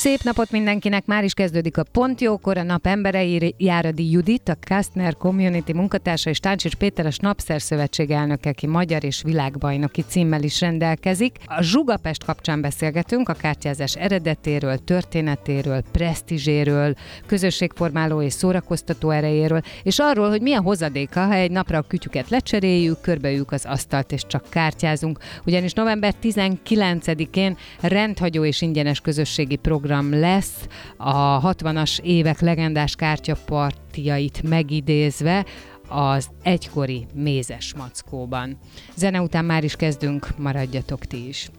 Szép 0.00 0.22
napot 0.22 0.50
mindenkinek, 0.50 1.06
már 1.06 1.24
is 1.24 1.32
kezdődik 1.32 1.78
a 1.78 1.82
Pont 1.82 2.20
Jókor, 2.20 2.58
a 2.58 2.62
nap 2.62 2.86
emberei, 2.86 3.54
Járadi 3.58 4.10
Judit, 4.10 4.48
a 4.48 4.56
Kastner 4.68 5.16
Community 5.16 5.72
munkatársa 5.72 6.30
és 6.30 6.38
Táncsics 6.38 6.74
Péter, 6.74 7.06
a 7.06 7.10
Snapszer 7.10 7.62
Szövetség 7.62 8.10
elnöke, 8.10 8.48
aki 8.48 8.66
magyar 8.66 9.04
és 9.04 9.22
világbajnoki 9.22 10.04
címmel 10.08 10.42
is 10.42 10.60
rendelkezik. 10.60 11.36
A 11.44 11.62
Zsugapest 11.62 12.24
kapcsán 12.24 12.60
beszélgetünk, 12.60 13.28
a 13.28 13.32
kártyázás 13.32 13.94
eredetéről, 13.96 14.78
történetéről, 14.84 15.82
presztízséről, 15.92 16.94
közösségformáló 17.26 18.22
és 18.22 18.32
szórakoztató 18.32 19.10
erejéről, 19.10 19.60
és 19.82 19.98
arról, 19.98 20.28
hogy 20.28 20.42
milyen 20.42 20.62
hozadéka, 20.62 21.24
ha 21.24 21.34
egy 21.34 21.50
napra 21.50 21.78
a 21.78 21.82
kütyüket 21.88 22.28
lecseréljük, 22.28 23.00
körbeüljük 23.00 23.52
az 23.52 23.64
asztalt 23.64 24.12
és 24.12 24.22
csak 24.26 24.46
kártyázunk. 24.48 25.18
Ugyanis 25.44 25.72
november 25.72 26.14
19-én 26.22 27.56
rendhagyó 27.80 28.44
és 28.44 28.60
ingyenes 28.62 29.00
közösségi 29.00 29.56
program 29.56 29.88
program 29.90 30.20
lesz 30.20 30.66
a 30.96 31.40
60-as 31.54 32.00
évek 32.00 32.40
legendás 32.40 32.94
kártyapartiait 32.94 34.42
megidézve 34.42 35.44
az 35.88 36.28
egykori 36.42 37.06
mézes 37.14 37.74
mackóban. 37.74 38.58
Zene 38.94 39.20
után 39.20 39.44
már 39.44 39.64
is 39.64 39.76
kezdünk, 39.76 40.28
maradjatok 40.36 41.04
ti 41.04 41.28
is. 41.28 41.50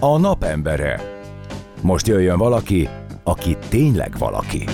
A 0.00 0.18
napembere. 0.18 1.00
Most 1.82 2.06
jöjjön 2.06 2.38
valaki, 2.38 2.88
aki 3.22 3.56
tényleg 3.68 4.18
valaki. 4.18 4.64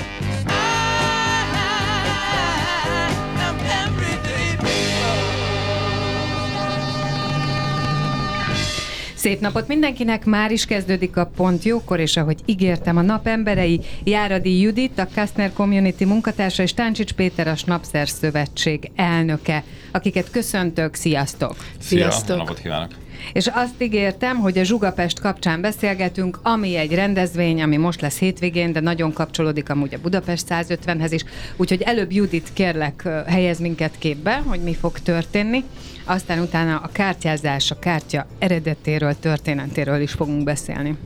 Szép 9.27 9.41
napot 9.41 9.69
mindenkinek, 9.69 10.25
már 10.25 10.51
is 10.51 10.65
kezdődik 10.65 11.17
a 11.17 11.31
Pont 11.37 11.65
Jókor, 11.65 12.01
és 12.01 12.17
ahogy 12.17 12.41
ígértem, 12.45 12.97
a 12.97 13.03
napemberei 13.03 13.81
Járadi 14.05 14.61
Judit, 14.61 14.99
a 14.99 15.09
Kastner 15.15 15.53
Community 15.53 16.05
munkatársa, 16.05 16.63
és 16.63 16.75
Táncsics 16.75 17.13
Péter, 17.13 17.49
a 17.49 17.57
Snapszer 17.57 18.09
Szövetség 18.09 18.91
elnöke, 18.97 19.65
akiket 19.93 20.31
köszöntök, 20.31 20.95
sziasztok! 20.95 21.57
Sziasztok! 21.79 22.25
Szia, 22.27 22.37
napot 22.37 22.59
kívánok! 22.59 22.91
És 23.33 23.47
azt 23.47 23.83
ígértem, 23.83 24.37
hogy 24.37 24.59
a 24.59 24.65
Zsugapest 24.65 25.21
kapcsán 25.21 25.61
beszélgetünk, 25.61 26.39
ami 26.43 26.77
egy 26.77 26.95
rendezvény, 26.95 27.63
ami 27.63 27.77
most 27.77 28.01
lesz 28.01 28.19
hétvégén, 28.19 28.73
de 28.73 28.81
nagyon 28.81 29.13
kapcsolódik 29.13 29.71
amúgy 29.71 29.95
a 29.95 29.99
Budapest 30.03 30.47
150-hez 30.49 31.09
is. 31.11 31.25
Úgyhogy 31.57 31.83
előbb 31.83 32.13
Judit 32.13 32.51
kérlek 32.53 33.09
helyez 33.27 33.59
minket 33.59 33.99
képbe, 33.99 34.43
hogy 34.47 34.61
mi 34.61 34.75
fog 34.75 34.99
történni. 34.99 35.65
Aztán 36.05 36.39
utána 36.39 36.77
a 36.77 36.91
kártyázás, 36.93 37.71
a 37.71 37.79
kártya 37.79 38.27
eredetéről, 38.39 39.19
történetéről 39.19 40.01
is 40.01 40.13
fogunk 40.13 40.45
beszélni. 40.45 40.97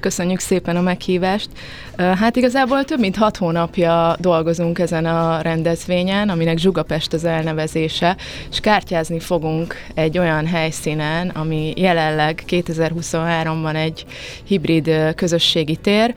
Köszönjük 0.00 0.38
szépen 0.38 0.76
a 0.76 0.80
meghívást. 0.80 1.48
Hát 1.96 2.36
igazából 2.36 2.84
több 2.84 2.98
mint 2.98 3.16
hat 3.16 3.36
hónapja 3.36 4.16
dolgozunk 4.18 4.78
ezen 4.78 5.04
a 5.04 5.40
rendezvényen, 5.40 6.28
aminek 6.28 6.58
Zsugapest 6.58 7.12
az 7.12 7.24
elnevezése, 7.24 8.16
és 8.50 8.60
kártyázni 8.60 9.20
fogunk 9.20 9.74
egy 9.94 10.18
olyan 10.18 10.46
helyszínen, 10.46 11.28
ami 11.28 11.72
jelenleg 11.76 12.42
2023-ban 12.48 13.74
egy 13.74 14.04
hibrid 14.44 15.14
közösségi 15.14 15.76
tér, 15.76 16.14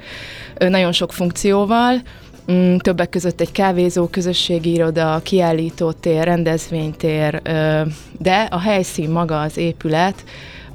nagyon 0.58 0.92
sok 0.92 1.14
funkcióval, 1.14 2.02
mm, 2.52 2.76
többek 2.76 3.10
között 3.10 3.42
egy 3.42 3.52
kávézó, 3.52 4.08
közösségi 4.08 4.72
iroda, 4.72 5.20
kiállítótér, 5.24 6.24
rendezvénytér, 6.24 7.42
de 8.20 8.48
a 8.50 8.60
helyszín 8.60 9.10
maga 9.10 9.42
az 9.42 9.58
épület, 9.58 10.24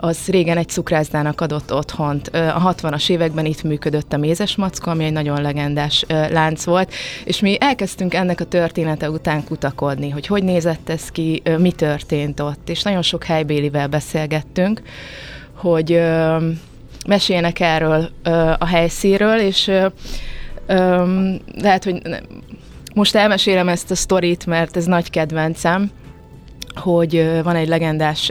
az 0.04 0.26
régen 0.26 0.56
egy 0.56 0.68
cukrászdának 0.68 1.40
adott 1.40 1.74
otthont. 1.74 2.28
A 2.28 2.74
60-as 2.74 3.10
években 3.10 3.44
itt 3.44 3.62
működött 3.62 4.12
a 4.12 4.16
Mézes 4.16 4.56
Mackó, 4.56 4.90
ami 4.90 5.04
egy 5.04 5.12
nagyon 5.12 5.42
legendás 5.42 6.04
lánc 6.08 6.64
volt, 6.64 6.92
és 7.24 7.40
mi 7.40 7.56
elkezdtünk 7.60 8.14
ennek 8.14 8.40
a 8.40 8.44
története 8.44 9.10
után 9.10 9.44
kutakodni, 9.44 10.10
hogy 10.10 10.26
hogy 10.26 10.42
nézett 10.42 10.88
ez 10.88 11.08
ki, 11.08 11.42
mi 11.58 11.72
történt 11.72 12.40
ott, 12.40 12.68
és 12.68 12.82
nagyon 12.82 13.02
sok 13.02 13.24
helybélivel 13.24 13.88
beszélgettünk, 13.88 14.82
hogy 15.54 16.00
meséljenek 17.06 17.60
erről 17.60 18.10
a 18.58 18.66
helyszíről, 18.66 19.38
és 19.38 19.70
lehet, 21.60 21.84
hogy 21.84 22.02
most 22.94 23.14
elmesélem 23.14 23.68
ezt 23.68 23.90
a 23.90 23.94
sztorit, 23.94 24.46
mert 24.46 24.76
ez 24.76 24.84
nagy 24.84 25.10
kedvencem, 25.10 25.90
hogy 26.74 27.40
van 27.42 27.56
egy 27.56 27.68
legendás 27.68 28.30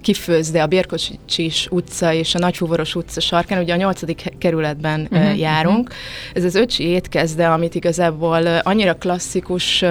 kifőzde 0.00 0.62
a 0.62 0.66
Bérkocsis 0.66 1.66
utca 1.70 2.12
és 2.12 2.34
a 2.34 2.38
Nagyfúvoros 2.38 2.94
utca 2.94 3.20
sarkán, 3.20 3.62
ugye 3.62 3.72
a 3.72 3.76
nyolcadik 3.76 4.24
kerületben 4.38 5.08
uh-huh, 5.10 5.38
járunk. 5.38 5.90
Ez 6.32 6.44
az 6.44 6.54
öcsi 6.54 6.84
étkezde, 6.84 7.48
amit 7.48 7.74
igazából 7.74 8.46
annyira 8.46 8.94
klasszikus 8.94 9.84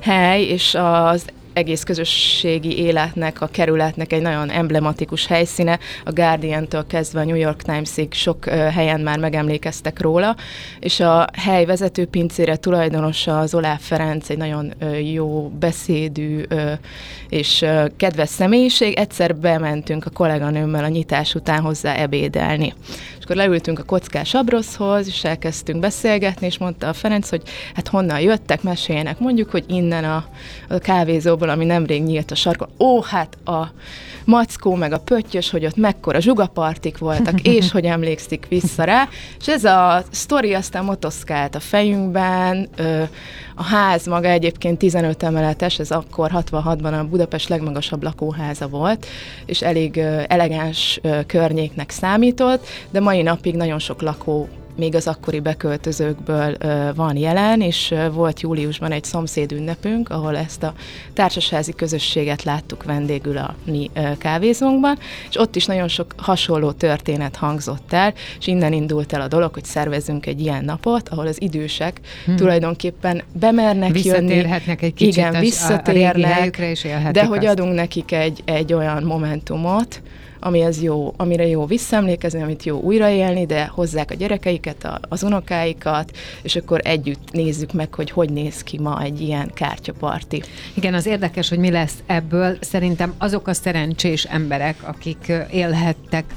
hely, 0.00 0.42
és 0.42 0.74
az 0.74 1.24
egész 1.56 1.82
közösségi 1.82 2.78
életnek, 2.78 3.40
a 3.40 3.46
kerületnek 3.46 4.12
egy 4.12 4.22
nagyon 4.22 4.50
emblematikus 4.50 5.26
helyszíne. 5.26 5.78
A 6.04 6.12
Guardian-től 6.12 6.86
kezdve 6.86 7.20
a 7.20 7.24
New 7.24 7.36
York 7.36 7.62
Times-ig 7.62 8.12
sok 8.12 8.44
helyen 8.48 9.00
már 9.00 9.18
megemlékeztek 9.18 10.00
róla, 10.00 10.36
és 10.80 11.00
a 11.00 11.26
hely 11.32 11.64
vezető 11.64 12.06
pincére 12.06 12.56
tulajdonosa 12.56 13.38
az 13.38 13.54
Olá 13.54 13.76
Ferenc, 13.80 14.28
egy 14.28 14.36
nagyon 14.36 14.74
jó 15.12 15.48
beszédű 15.48 16.42
és 17.28 17.64
kedves 17.96 18.28
személyiség. 18.28 18.94
Egyszer 18.94 19.36
bementünk 19.36 20.06
a 20.06 20.10
kolléganőmmel 20.10 20.84
a 20.84 20.88
nyitás 20.88 21.34
után 21.34 21.60
hozzá 21.60 21.94
ebédelni. 21.94 22.74
Akkor 23.26 23.38
leültünk 23.38 23.78
a 23.78 23.82
kockás 23.82 24.34
abroszhoz, 24.34 25.06
és 25.06 25.24
elkezdtünk 25.24 25.80
beszélgetni, 25.80 26.46
és 26.46 26.58
mondta 26.58 26.88
a 26.88 26.92
Ferenc, 26.92 27.28
hogy 27.28 27.42
hát 27.74 27.88
honnan 27.88 28.20
jöttek, 28.20 28.62
meséljenek, 28.62 29.18
mondjuk, 29.18 29.50
hogy 29.50 29.64
innen 29.66 30.04
a, 30.04 30.24
a 30.68 30.78
kávézóból 30.78 31.48
ami 31.48 31.64
nemrég 31.64 32.02
nyílt 32.02 32.30
a 32.30 32.34
sarkon. 32.34 32.68
Ó, 32.78 33.02
hát 33.02 33.36
a 33.44 33.72
mackó, 34.24 34.74
meg 34.74 34.92
a 34.92 34.98
pöttyös, 34.98 35.50
hogy 35.50 35.64
ott 35.64 35.76
mekkora 35.76 36.20
zsugapartik 36.20 36.98
voltak, 36.98 37.40
és 37.56 37.70
hogy 37.70 37.84
emlékszik 37.84 38.46
vissza 38.48 38.84
rá. 38.84 39.08
És 39.40 39.48
ez 39.48 39.64
a 39.64 40.02
sztori 40.10 40.54
aztán 40.54 40.84
motoszkált 40.84 41.54
a 41.54 41.60
fejünkben, 41.60 42.68
a 43.58 43.62
ház 43.62 44.06
maga 44.06 44.28
egyébként 44.28 44.78
15 44.78 45.22
emeletes, 45.22 45.78
ez 45.78 45.90
akkor 45.90 46.30
66-ban 46.34 47.00
a 47.00 47.04
Budapest 47.04 47.48
legmagasabb 47.48 48.02
lakóháza 48.02 48.68
volt, 48.68 49.06
és 49.46 49.62
elég 49.62 49.96
elegáns 50.26 51.00
környéknek 51.26 51.90
számított, 51.90 52.66
de 52.90 53.00
mai 53.00 53.22
napig 53.22 53.54
nagyon 53.54 53.78
sok 53.78 54.02
lakó 54.02 54.48
még 54.76 54.94
az 54.94 55.06
akkori 55.06 55.40
beköltözőkből 55.40 56.56
van 56.94 57.16
jelen, 57.16 57.60
és 57.60 57.94
volt 58.12 58.40
júliusban 58.40 58.92
egy 58.92 59.04
szomszéd 59.04 59.52
ünnepünk, 59.52 60.10
ahol 60.10 60.36
ezt 60.36 60.62
a 60.62 60.74
társasházi 61.12 61.72
közösséget 61.72 62.42
láttuk 62.42 62.84
vendégül 62.84 63.36
a 63.36 63.54
mi 63.64 63.90
kávézónkban, 64.18 64.98
és 65.28 65.38
ott 65.38 65.56
is 65.56 65.66
nagyon 65.66 65.88
sok 65.88 66.14
hasonló 66.16 66.70
történet 66.70 67.36
hangzott 67.36 67.92
el, 67.92 68.14
és 68.38 68.46
innen 68.46 68.72
indult 68.72 69.12
el 69.12 69.20
a 69.20 69.28
dolog, 69.28 69.54
hogy 69.54 69.64
szervezünk 69.64 70.26
egy 70.26 70.40
ilyen 70.40 70.64
napot, 70.64 71.08
ahol 71.08 71.26
az 71.26 71.42
idősek 71.42 72.00
hmm. 72.24 72.36
tulajdonképpen 72.36 73.22
bemernek 73.32 73.92
Visszatérhetnek 73.92 74.80
jönni. 74.80 74.92
egy 74.92 74.94
kicsit 74.94 75.16
igen, 75.16 75.40
visszatérnek, 75.40 76.56
a, 76.58 76.62
a 76.62 76.66
és 76.66 76.86
de 77.12 77.24
hogy 77.24 77.46
azt. 77.46 77.58
adunk 77.58 77.74
nekik 77.74 78.12
egy, 78.12 78.42
egy 78.44 78.72
olyan 78.72 79.02
momentumot, 79.02 80.02
amihez 80.46 80.82
jó, 80.82 81.14
amire 81.16 81.46
jó 81.46 81.66
visszaemlékezni, 81.66 82.42
amit 82.42 82.64
jó 82.64 82.80
újraélni, 82.80 83.46
de 83.46 83.66
hozzák 83.66 84.10
a 84.10 84.14
gyerekeiket, 84.14 84.84
a, 84.84 85.00
az 85.08 85.22
unokáikat, 85.22 86.16
és 86.42 86.56
akkor 86.56 86.80
együtt 86.84 87.32
nézzük 87.32 87.72
meg, 87.72 87.94
hogy 87.94 88.10
hogy 88.10 88.32
néz 88.32 88.62
ki 88.62 88.78
ma 88.78 89.02
egy 89.02 89.20
ilyen 89.20 89.50
kártyaparti. 89.54 90.42
Igen, 90.74 90.94
az 90.94 91.06
érdekes, 91.06 91.48
hogy 91.48 91.58
mi 91.58 91.70
lesz 91.70 92.02
ebből. 92.06 92.56
Szerintem 92.60 93.14
azok 93.18 93.48
a 93.48 93.54
szerencsés 93.54 94.24
emberek, 94.24 94.76
akik 94.82 95.32
élhettek, 95.52 96.34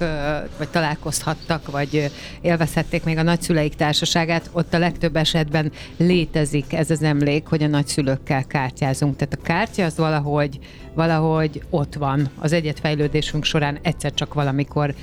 vagy 0.58 0.70
találkozhattak, 0.70 1.72
vagy 1.72 2.12
élvezhették 2.42 3.04
még 3.04 3.18
a 3.18 3.24
nagyszüleik 3.24 3.76
társaságát, 3.76 4.50
ott 4.52 4.74
a 4.74 4.80
legtöbb 4.80 5.16
esetben 5.16 5.72
létezik 5.98 6.74
ez 6.74 6.90
az 6.90 7.04
emlék, 7.04 7.48
hogy 7.48 7.64
a 7.64 7.68
nagyszülőkkel 7.68 8.44
kártyázunk. 8.44 9.16
Tehát 9.16 9.38
a 9.42 9.44
kártya 9.44 9.86
az 9.86 9.98
valahogy 9.98 10.60
valahogy 11.00 11.62
ott 11.70 11.94
van 11.94 12.30
az 12.40 12.54
egyetfejlődésünk 12.54 13.44
során 13.44 13.80
egyszer 14.04 14.13
csak 14.13 14.34
valamikor 14.34 14.94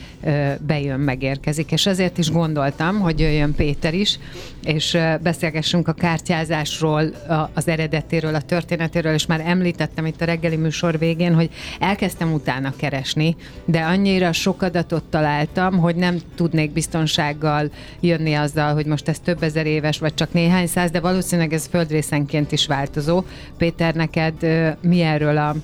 bejön, 0.66 1.00
megérkezik. 1.00 1.72
És 1.72 1.86
ezért 1.86 2.18
is 2.18 2.30
gondoltam, 2.30 3.00
hogy 3.00 3.20
jöjjön 3.20 3.54
Péter 3.54 3.94
is, 3.94 4.18
és 4.64 4.98
beszélgessünk 5.22 5.88
a 5.88 5.92
kártyázásról, 5.92 7.12
az 7.54 7.68
eredetéről, 7.68 8.34
a 8.34 8.40
történetéről, 8.40 9.12
és 9.12 9.26
már 9.26 9.42
említettem 9.46 10.06
itt 10.06 10.20
a 10.20 10.24
reggeli 10.24 10.56
műsor 10.56 10.98
végén, 10.98 11.34
hogy 11.34 11.50
elkezdtem 11.80 12.32
utána 12.32 12.72
keresni, 12.76 13.36
de 13.64 13.80
annyira 13.80 14.32
sok 14.32 14.62
adatot 14.62 15.04
találtam, 15.04 15.78
hogy 15.78 15.96
nem 15.96 16.18
tudnék 16.34 16.72
biztonsággal 16.72 17.70
jönni 18.00 18.34
azzal, 18.34 18.74
hogy 18.74 18.86
most 18.86 19.08
ez 19.08 19.18
több 19.18 19.42
ezer 19.42 19.66
éves, 19.66 19.98
vagy 19.98 20.14
csak 20.14 20.32
néhány 20.32 20.66
száz, 20.66 20.90
de 20.90 21.00
valószínűleg 21.00 21.52
ez 21.52 21.66
földrészenként 21.66 22.52
is 22.52 22.66
változó. 22.66 23.24
Péter, 23.58 23.94
neked 23.94 24.34
mi 24.80 25.00
erről 25.00 25.36
a 25.36 25.54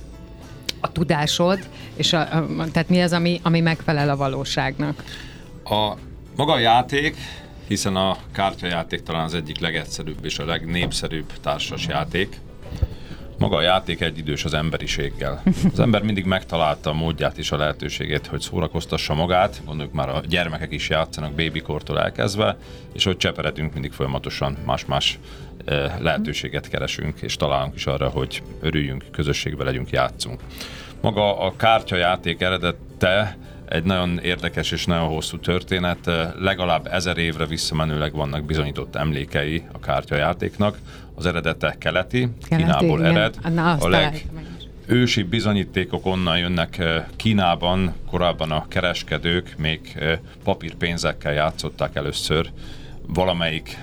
a 0.83 0.91
tudásod, 0.91 1.59
és 1.95 2.13
a, 2.13 2.19
a, 2.19 2.47
tehát 2.71 2.89
mi 2.89 3.01
az, 3.01 3.13
ami, 3.13 3.39
ami 3.43 3.59
megfelel 3.59 4.09
a 4.09 4.15
valóságnak? 4.15 5.03
A 5.63 5.93
maga 6.35 6.51
a 6.51 6.59
játék, 6.59 7.15
hiszen 7.67 7.95
a 7.95 8.17
kártyajáték 8.31 9.03
talán 9.03 9.23
az 9.23 9.33
egyik 9.33 9.59
legegyszerűbb 9.59 10.25
és 10.25 10.39
a 10.39 10.45
legnépszerűbb 10.45 11.33
társas 11.41 11.87
játék. 11.87 12.39
Maga 13.43 13.55
a 13.55 13.61
játék 13.61 14.01
egy 14.01 14.17
idős 14.17 14.45
az 14.45 14.53
emberiséggel. 14.53 15.43
Az 15.71 15.79
ember 15.79 16.03
mindig 16.03 16.25
megtalálta 16.25 16.89
a 16.89 16.93
módját 16.93 17.37
és 17.37 17.51
a 17.51 17.57
lehetőségét, 17.57 18.27
hogy 18.27 18.41
szórakoztassa 18.41 19.13
magát. 19.13 19.61
Gondoljuk 19.65 19.93
már 19.93 20.09
a 20.09 20.21
gyermekek 20.27 20.71
is 20.71 20.89
játszanak 20.89 21.33
bébikortól 21.33 21.99
elkezdve, 21.99 22.57
és 22.93 23.03
hogy 23.03 23.17
cseperedünk 23.17 23.73
mindig 23.73 23.91
folyamatosan 23.91 24.57
más-más 24.65 25.19
lehetőséget 25.99 26.69
keresünk, 26.69 27.21
és 27.21 27.35
találunk 27.35 27.75
is 27.75 27.85
arra, 27.85 28.09
hogy 28.09 28.43
örüljünk, 28.61 29.05
közösségbe 29.11 29.63
legyünk, 29.63 29.89
játszunk. 29.89 30.41
Maga 31.01 31.39
a 31.39 31.55
kártyajáték 31.55 32.41
eredette 32.41 33.37
egy 33.65 33.83
nagyon 33.83 34.19
érdekes 34.19 34.71
és 34.71 34.85
nagyon 34.85 35.07
hosszú 35.07 35.39
történet. 35.39 36.09
Legalább 36.39 36.87
ezer 36.91 37.17
évre 37.17 37.45
visszamenőleg 37.45 38.13
vannak 38.13 38.45
bizonyított 38.45 38.95
emlékei 38.95 39.63
a 39.71 39.79
kártyajátéknak. 39.79 40.77
Az 41.23 41.29
eredete 41.29 41.75
keleti, 41.79 42.29
keleti 42.47 42.63
Kínából 42.63 42.99
igen. 42.99 43.15
ered. 43.15 43.53
Na, 43.53 43.71
a 43.71 43.87
leg, 43.87 44.25
ősi 44.85 45.23
bizonyítékok 45.23 46.05
onnan 46.05 46.37
jönnek 46.37 46.83
Kínában, 47.15 47.93
korábban 48.09 48.51
a 48.51 48.67
kereskedők 48.67 49.53
még 49.57 49.97
papírpénzekkel 50.43 51.33
játszották 51.33 51.95
először 51.95 52.49
valamelyik 53.07 53.77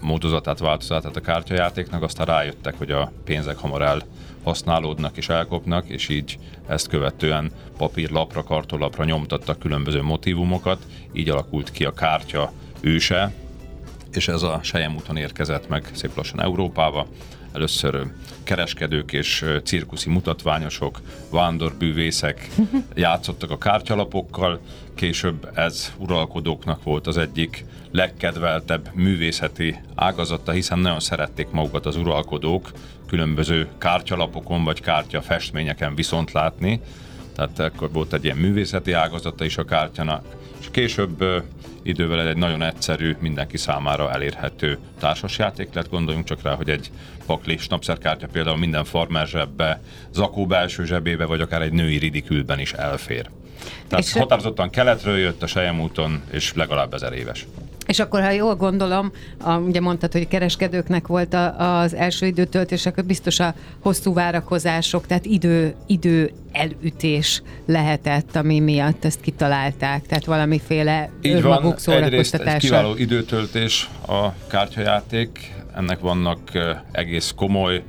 módozatát, 0.00 0.58
változatát 0.58 1.16
a 1.16 1.20
kártyajátéknak, 1.20 2.02
aztán 2.02 2.26
rájöttek, 2.26 2.74
hogy 2.78 2.90
a 2.90 3.12
pénzek 3.24 3.56
hamar 3.56 3.82
el 3.82 4.02
használódnak 4.42 5.16
és 5.16 5.28
elkopnak, 5.28 5.88
és 5.88 6.08
így 6.08 6.38
ezt 6.66 6.88
követően 6.88 7.50
papírlapra, 7.76 8.42
kartolapra 8.42 9.04
nyomtattak 9.04 9.58
különböző 9.58 10.02
motivumokat, 10.02 10.82
így 11.12 11.28
alakult 11.28 11.70
ki 11.70 11.84
a 11.84 11.92
kártya 11.92 12.52
őse, 12.80 13.32
és 14.16 14.28
ez 14.28 14.42
a 14.42 14.60
Sejem 14.62 14.94
úton 14.94 15.16
érkezett 15.16 15.68
meg 15.68 15.90
szép 15.92 16.16
lassan 16.16 16.42
Európába. 16.42 17.06
Először 17.52 18.06
kereskedők 18.42 19.12
és 19.12 19.44
cirkuszi 19.64 20.10
mutatványosok, 20.10 21.00
vándorbűvészek 21.30 22.48
játszottak 22.94 23.50
a 23.50 23.58
kártyalapokkal, 23.58 24.60
később 24.94 25.50
ez 25.54 25.92
uralkodóknak 25.98 26.82
volt 26.82 27.06
az 27.06 27.16
egyik 27.16 27.64
legkedveltebb 27.90 28.90
művészeti 28.94 29.80
ágazata, 29.94 30.52
hiszen 30.52 30.78
nagyon 30.78 31.00
szerették 31.00 31.50
magukat 31.50 31.86
az 31.86 31.96
uralkodók 31.96 32.70
különböző 33.06 33.68
kártyalapokon 33.78 34.64
vagy 34.64 34.80
kártyafestményeken 34.80 35.94
viszont 35.94 36.32
látni, 36.32 36.80
tehát 37.34 37.58
akkor 37.58 37.92
volt 37.92 38.12
egy 38.12 38.24
ilyen 38.24 38.36
művészeti 38.36 38.92
ágazata 38.92 39.44
is 39.44 39.56
a 39.56 39.64
kártyának, 39.64 40.24
és 40.60 40.66
később 40.70 41.24
idővel 41.82 42.28
egy 42.28 42.36
nagyon 42.36 42.62
egyszerű, 42.62 43.16
mindenki 43.20 43.56
számára 43.56 44.12
elérhető 44.12 44.78
társasjáték 44.98 45.72
lett. 45.72 45.90
Gondoljunk 45.90 46.26
csak 46.26 46.42
rá, 46.42 46.54
hogy 46.54 46.70
egy 46.70 46.90
pakli 47.26 47.56
snapszerkártya 47.56 48.26
például 48.26 48.56
minden 48.56 48.84
farmer 48.84 49.26
zsebbe, 49.26 49.82
zakó 50.12 50.46
belső 50.46 50.84
zsebébe, 50.84 51.24
vagy 51.24 51.40
akár 51.40 51.62
egy 51.62 51.72
női 51.72 51.96
ridikülben 51.96 52.58
is 52.58 52.72
elfér. 52.72 53.30
Tehát 53.88 54.04
és 54.04 54.12
határozottan 54.12 54.70
keletről 54.70 55.18
jött 55.18 55.42
a 55.42 55.46
Sejem 55.46 55.80
úton, 55.80 56.22
és 56.30 56.52
legalább 56.54 56.94
ezer 56.94 57.12
éves. 57.12 57.46
És 57.92 57.98
akkor, 57.98 58.22
ha 58.22 58.30
jól 58.30 58.54
gondolom, 58.54 59.12
a, 59.40 59.56
ugye 59.56 59.80
mondtad, 59.80 60.12
hogy 60.12 60.28
kereskedőknek 60.28 61.06
volt 61.06 61.34
a, 61.34 61.80
az 61.80 61.94
első 61.94 62.26
időtöltés, 62.26 62.86
akkor 62.86 63.04
biztos 63.04 63.40
a 63.40 63.54
hosszú 63.80 64.12
várakozások, 64.12 65.06
tehát 65.06 65.24
idő, 65.24 65.74
idő 65.86 66.30
elütés 66.52 67.42
lehetett, 67.66 68.36
ami 68.36 68.60
miatt 68.60 69.04
ezt 69.04 69.20
kitalálták, 69.20 70.06
tehát 70.06 70.24
valamiféle 70.24 71.10
Így 71.22 71.42
van, 71.42 71.74
egyrészt 71.86 72.34
egy 72.34 72.56
kiváló 72.56 72.94
időtöltés 72.96 73.90
a 74.06 74.28
kártyajáték, 74.46 75.54
ennek 75.76 76.00
vannak 76.00 76.38
egész 76.92 77.32
komoly 77.36 77.82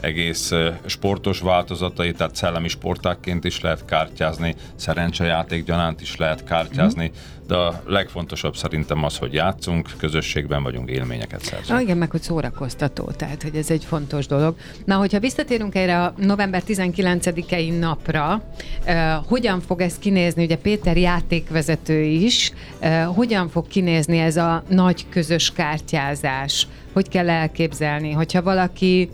egész 0.00 0.52
sportos 0.86 1.40
változatai, 1.40 2.12
tehát 2.12 2.36
szellemi 2.36 2.68
sportákként 2.68 3.44
is 3.44 3.60
lehet 3.60 3.84
kártyázni, 3.84 4.54
szerencsejáték 4.74 5.64
gyanánt 5.64 6.00
is 6.00 6.16
lehet 6.16 6.44
kártyázni, 6.44 7.10
mm. 7.14 7.46
de 7.46 7.54
a 7.54 7.82
legfontosabb 7.86 8.56
szerintem 8.56 9.04
az, 9.04 9.16
hogy 9.16 9.32
játszunk, 9.32 9.88
közösségben 9.96 10.62
vagyunk, 10.62 10.90
élményeket 10.90 11.42
szerzünk. 11.42 11.78
Ah, 11.78 11.82
igen, 11.82 11.96
meg 11.96 12.10
hogy 12.10 12.22
szórakoztató, 12.22 13.04
tehát 13.16 13.42
hogy 13.42 13.56
ez 13.56 13.70
egy 13.70 13.84
fontos 13.84 14.26
dolog. 14.26 14.56
Na, 14.84 14.96
hogyha 14.96 15.20
visszatérünk 15.20 15.74
erre 15.74 16.02
a 16.02 16.14
november 16.16 16.62
19-i 16.66 17.78
napra, 17.78 18.42
uh, 18.86 19.12
hogyan 19.26 19.60
fog 19.60 19.80
ez 19.80 19.98
kinézni? 19.98 20.44
Ugye 20.44 20.56
Péter 20.56 20.96
játékvezető 20.96 22.02
is, 22.02 22.52
uh, 22.80 23.02
hogyan 23.04 23.48
fog 23.48 23.66
kinézni 23.66 24.18
ez 24.18 24.36
a 24.36 24.62
nagy 24.68 25.06
közös 25.08 25.52
kártyázás? 25.52 26.66
Hogy 26.92 27.08
kell 27.08 27.30
elképzelni? 27.30 28.12
Hogyha 28.12 28.42
valaki 28.42 29.10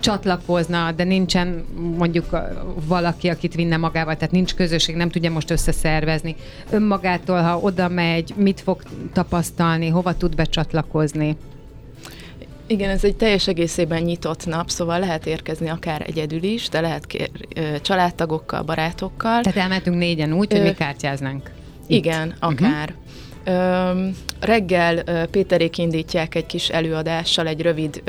csatlakozna, 0.00 0.92
de 0.92 1.04
nincsen 1.04 1.64
mondjuk 1.96 2.36
valaki, 2.86 3.28
akit 3.28 3.54
vinne 3.54 3.76
magával, 3.76 4.16
tehát 4.16 4.30
nincs 4.30 4.54
közösség, 4.54 4.94
nem 4.94 5.08
tudja 5.08 5.30
most 5.30 5.50
összeszervezni. 5.50 6.36
Önmagától, 6.70 7.42
ha 7.42 7.58
oda 7.58 7.88
megy, 7.88 8.34
mit 8.36 8.60
fog 8.60 8.82
tapasztalni, 9.12 9.88
hova 9.88 10.16
tud 10.16 10.34
becsatlakozni? 10.34 11.36
Igen, 12.66 12.90
ez 12.90 13.04
egy 13.04 13.16
teljes 13.16 13.48
egészében 13.48 14.02
nyitott 14.02 14.46
nap, 14.46 14.70
szóval 14.70 14.98
lehet 14.98 15.26
érkezni 15.26 15.68
akár 15.68 16.04
egyedül 16.06 16.42
is, 16.42 16.68
de 16.68 16.80
lehet 16.80 17.06
kér, 17.06 17.30
családtagokkal, 17.80 18.62
barátokkal. 18.62 19.40
Tehát 19.40 19.58
elmentünk 19.58 19.96
négyen 19.96 20.32
úgy, 20.32 20.52
hogy 20.52 20.62
mi 20.62 20.72
kártyáznánk. 20.72 21.50
Igen, 21.86 22.28
Itt. 22.28 22.34
akár. 22.40 22.88
Uh-huh. 22.88 23.01
Reggel 24.40 25.02
Péterék 25.30 25.78
indítják 25.78 26.34
egy 26.34 26.46
kis 26.46 26.68
előadással, 26.68 27.46
egy 27.46 27.62
rövid 27.62 28.02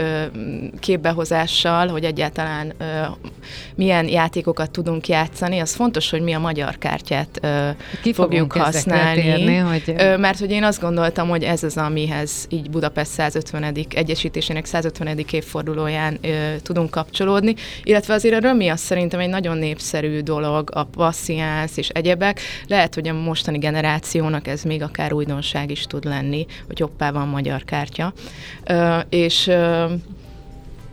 képbehozással, 0.79 1.87
hogy 1.87 2.03
egyáltalán 2.03 2.73
milyen 3.75 4.07
játékokat 4.07 4.71
tudunk 4.71 5.07
játszani. 5.07 5.59
Az 5.59 5.75
fontos, 5.75 6.09
hogy 6.09 6.21
mi 6.21 6.33
a 6.33 6.39
magyar 6.39 6.77
kártyát 6.77 7.39
Ki 8.01 8.13
fogjuk 8.13 8.53
használni. 8.53 9.21
Térni, 9.21 9.55
hogy... 9.55 9.95
Mert 10.17 10.39
hogy 10.39 10.51
én 10.51 10.63
azt 10.63 10.81
gondoltam, 10.81 11.29
hogy 11.29 11.43
ez 11.43 11.63
az, 11.63 11.77
amihez 11.77 12.45
így 12.49 12.69
Budapest 12.69 13.11
150. 13.11 13.75
egyesítésének 13.89 14.65
150. 14.65 15.25
évfordulóján 15.31 16.19
tudunk 16.61 16.89
kapcsolódni. 16.89 17.55
Illetve 17.83 18.13
azért 18.13 18.35
a 18.35 18.39
römi 18.39 18.67
az 18.69 18.79
szerintem 18.79 19.19
egy 19.19 19.29
nagyon 19.29 19.57
népszerű 19.57 20.19
dolog, 20.19 20.69
a 20.73 20.83
passziánsz 20.83 21.77
és 21.77 21.89
egyebek. 21.89 22.39
Lehet, 22.67 22.93
hogy 22.93 23.07
a 23.07 23.13
mostani 23.13 23.57
generációnak 23.57 24.47
ez 24.47 24.63
még 24.63 24.81
akár 24.81 25.13
újdonság 25.23 25.71
is 25.71 25.85
tud 25.85 26.05
lenni, 26.05 26.45
hogy 26.67 26.79
hoppá 26.79 27.11
van 27.11 27.27
magyar 27.27 27.63
kártya. 27.63 28.13
És 29.09 29.51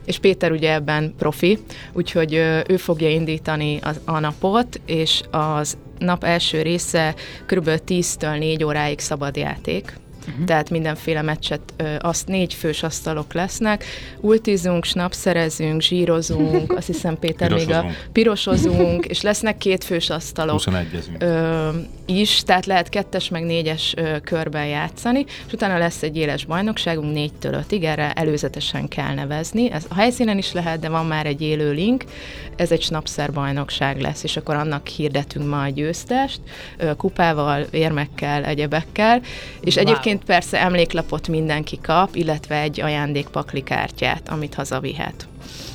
és 0.05 0.19
Péter 0.19 0.51
ugye 0.53 0.73
ebben 0.73 1.15
profi, 1.19 1.59
úgyhogy 1.93 2.35
ő 2.69 2.77
fogja 2.77 3.09
indítani 3.11 3.79
a, 3.83 3.91
a 4.05 4.19
napot, 4.19 4.81
és 4.87 5.23
az 5.31 5.77
nap 5.99 6.25
első 6.25 6.63
része 6.63 7.15
kb. 7.47 7.69
10-től 7.87 8.39
4 8.39 8.65
óráig 8.65 8.99
szabad 8.99 9.37
játék. 9.37 9.99
Uh-huh. 10.31 10.45
tehát 10.45 10.71
mindenféle 10.71 11.23
meccset, 11.23 11.61
ö, 11.77 11.95
azt 11.99 12.27
négy 12.27 12.55
fős 12.55 12.83
asztalok 12.83 13.33
lesznek, 13.33 13.85
ultizunk, 14.21 14.85
snapszerezünk, 14.85 15.81
zsírozunk, 15.81 16.73
azt 16.79 16.87
hiszem 16.87 17.19
Péter 17.19 17.53
még 17.53 17.71
a 17.71 17.85
pirosozunk, 18.13 19.05
és 19.07 19.21
lesznek 19.21 19.59
két 19.59 19.85
fős 19.85 20.11
asztalok 20.11 20.63
ö, 21.19 21.69
is, 22.07 22.43
tehát 22.43 22.67
lehet 22.67 22.89
kettes 22.89 23.29
meg 23.29 23.43
négyes 23.43 23.95
ö, 23.97 24.21
körben 24.21 24.67
játszani, 24.67 25.25
és 25.47 25.53
utána 25.53 25.79
lesz 25.79 26.03
egy 26.03 26.17
éles 26.17 26.45
bajnokságunk 26.45 27.13
négytől 27.13 27.53
ötig, 27.53 27.85
erre 27.85 28.13
előzetesen 28.13 28.89
kell 28.89 29.15
nevezni. 29.15 29.71
Ez 29.71 29.85
a 29.89 29.95
helyszínen 29.95 30.39
is 30.39 30.53
lehet, 30.53 30.81
de 30.81 30.89
van 30.89 31.07
már 31.07 31.27
egy 31.27 31.43
élő 31.43 31.73
link, 31.73 32.05
ez 32.57 32.71
egy 32.71 32.83
snapszer 32.83 33.33
bajnokság 33.33 34.01
lesz, 34.01 34.23
és 34.23 34.37
akkor 34.37 34.55
annak 34.55 34.87
hirdetünk 34.87 35.49
ma 35.49 35.63
a 35.63 35.69
győztest, 35.69 36.41
kupával, 36.97 37.67
érmekkel, 37.71 38.45
egyebekkel, 38.45 39.21
és 39.61 39.77
wow. 39.77 39.85
Egyébként 40.21 40.41
persze 40.41 40.61
emléklapot 40.67 41.29
mindenki 41.29 41.79
kap, 41.83 42.15
illetve 42.15 42.61
egy 42.61 42.81
ajándékpakli 42.81 43.63
kártyát, 43.63 44.29
amit 44.29 44.55
hazavihet. 44.55 45.29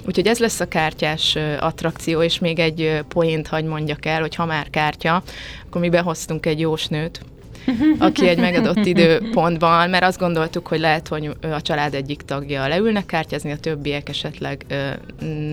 Úgyhogy 0.05 0.27
ez 0.27 0.39
lesz 0.39 0.59
a 0.59 0.67
kártyás 0.67 1.37
attrakció, 1.59 2.21
és 2.21 2.39
még 2.39 2.59
egy 2.59 3.03
poént 3.07 3.47
hagy 3.47 3.65
mondjak 3.65 4.05
el, 4.05 4.21
hogy 4.21 4.35
ha 4.35 4.45
már 4.45 4.69
kártya, 4.69 5.23
akkor 5.67 5.81
mi 5.81 5.89
behoztunk 5.89 6.45
egy 6.45 6.59
jósnőt, 6.59 7.21
aki 7.97 8.27
egy 8.27 8.39
megadott 8.39 8.85
időpontban, 8.85 9.89
mert 9.89 10.03
azt 10.03 10.19
gondoltuk, 10.19 10.67
hogy 10.67 10.79
lehet, 10.79 11.07
hogy 11.07 11.29
a 11.41 11.61
család 11.61 11.93
egyik 11.93 12.21
tagja 12.21 12.67
leülnek 12.67 13.05
kártyázni, 13.05 13.51
a 13.51 13.57
többiek 13.57 14.09
esetleg 14.09 14.65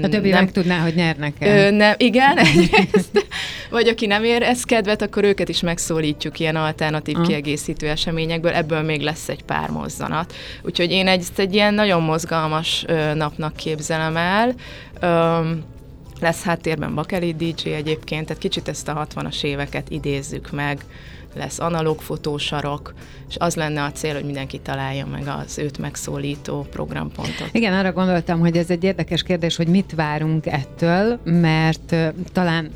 A 0.03 0.09
többi 0.09 0.31
nem 0.31 0.49
tudná, 0.49 0.79
hogy 0.79 0.95
nyernek 0.95 1.35
el. 1.39 1.67
Ö, 1.67 1.71
nem, 1.77 1.95
igen, 1.97 2.39
egyrészt. 2.39 3.27
Vagy 3.71 3.89
aki 3.89 4.07
nem 4.07 4.25
ér 4.25 4.43
ez 4.43 4.63
kedvet, 4.63 5.03
akkor 5.03 5.25
őket 5.25 5.49
is 5.49 5.61
megszólítjuk 5.61 6.39
ilyen 6.39 6.57
alternatív 6.57 7.17
uh. 7.17 7.27
kiegészítő 7.27 7.89
eseményekből, 7.89 8.53
ebből 8.53 8.83
még 8.83 9.01
lesz 9.01 9.29
egy 9.29 9.43
pár 9.43 9.71
mozzanat. 9.71 10.35
Úgyhogy 10.63 10.91
én 10.91 11.07
egy, 11.07 11.25
egy 11.37 11.55
ilyen 11.55 11.75
nagyon 11.75 12.03
mozgalmas 12.03 12.85
ö, 12.87 13.15
napnak 13.15 13.57
képzelem 13.57 14.17
el. 14.17 14.55
Ö, 15.01 15.51
lesz 16.21 16.43
háttérben 16.43 16.95
Bakeli 16.95 17.35
DJ 17.35 17.71
egyébként, 17.71 18.27
tehát 18.27 18.43
kicsit 18.43 18.69
ezt 18.69 18.89
a 18.89 19.07
60-as 19.15 19.45
éveket 19.45 19.91
idézzük 19.91 20.51
meg 20.51 20.85
lesz 21.35 21.59
analóg 21.59 22.01
fotósarok, 22.01 22.95
és 23.29 23.37
az 23.39 23.55
lenne 23.55 23.83
a 23.83 23.93
cél, 23.93 24.15
hogy 24.15 24.25
mindenki 24.25 24.59
találja 24.59 25.07
meg 25.07 25.27
az 25.27 25.59
őt 25.59 25.79
megszólító 25.79 26.67
programpontot. 26.71 27.49
Igen, 27.53 27.73
arra 27.73 27.93
gondoltam, 27.93 28.41
hogy 28.41 28.57
ez 28.57 28.71
egy 28.71 28.85
érdekes 28.85 29.23
kérdés, 29.23 29.57
hogy 29.57 29.69
mit 29.69 29.93
várunk 29.95 30.47
ettől, 30.47 31.19
mert 31.25 31.97
talán 32.33 32.71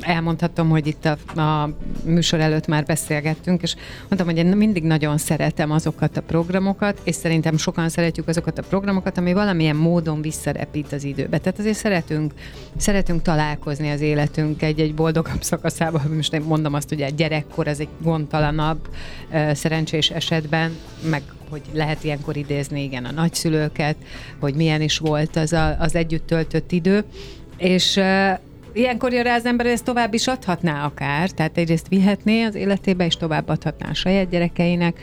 elmondhatom, 0.00 0.68
hogy 0.68 0.86
itt 0.86 1.04
a, 1.04 1.40
a 1.40 1.70
műsor 2.04 2.40
előtt 2.40 2.66
már 2.66 2.84
beszélgettünk, 2.84 3.62
és 3.62 3.74
mondtam, 3.98 4.26
hogy 4.26 4.36
én 4.36 4.56
mindig 4.56 4.82
nagyon 4.82 5.18
szeretem 5.18 5.70
azokat 5.70 6.16
a 6.16 6.22
programokat, 6.22 7.00
és 7.04 7.14
szerintem 7.14 7.56
sokan 7.56 7.88
szeretjük 7.88 8.28
azokat 8.28 8.58
a 8.58 8.62
programokat, 8.62 9.18
ami 9.18 9.32
valamilyen 9.32 9.76
módon 9.76 10.20
visszarepít 10.20 10.92
az 10.92 11.04
időbe. 11.04 11.38
Tehát 11.38 11.58
azért 11.58 11.76
szeretünk, 11.76 12.32
szeretünk 12.76 13.22
találkozni 13.22 13.90
az 13.90 14.00
életünk 14.00 14.62
egy-egy 14.62 14.94
boldogabb 14.94 15.42
szakaszában. 15.42 16.02
Most 16.16 16.34
én 16.34 16.42
mondom 16.42 16.74
azt, 16.74 16.88
hogy 16.88 17.02
a 17.02 17.08
gyerekkor 17.08 17.68
az 17.68 17.80
egy 17.80 17.88
gondtalanabb 18.02 18.88
szerencsés 19.52 20.10
esetben, 20.10 20.76
meg 21.10 21.22
hogy 21.50 21.62
lehet 21.72 22.04
ilyenkor 22.04 22.36
idézni, 22.36 22.82
igen, 22.82 23.04
a 23.04 23.10
nagyszülőket, 23.10 23.96
hogy 24.40 24.54
milyen 24.54 24.80
is 24.80 24.98
volt 24.98 25.36
az, 25.36 25.52
a, 25.52 25.76
az 25.80 25.94
együtt 25.94 26.26
töltött 26.26 26.72
idő. 26.72 27.04
És 27.56 28.00
ilyenkor 28.72 29.12
jön 29.12 29.22
rá 29.22 29.34
az 29.34 29.46
ember, 29.46 29.66
hogy 29.66 29.74
ezt 29.74 29.84
tovább 29.84 30.14
is 30.14 30.26
adhatná 30.26 30.84
akár, 30.84 31.30
tehát 31.30 31.58
egyrészt 31.58 31.88
vihetné 31.88 32.42
az 32.42 32.54
életébe, 32.54 33.04
és 33.04 33.16
tovább 33.16 33.48
adhatná 33.48 33.88
a 33.88 33.94
saját 33.94 34.28
gyerekeinek, 34.28 35.00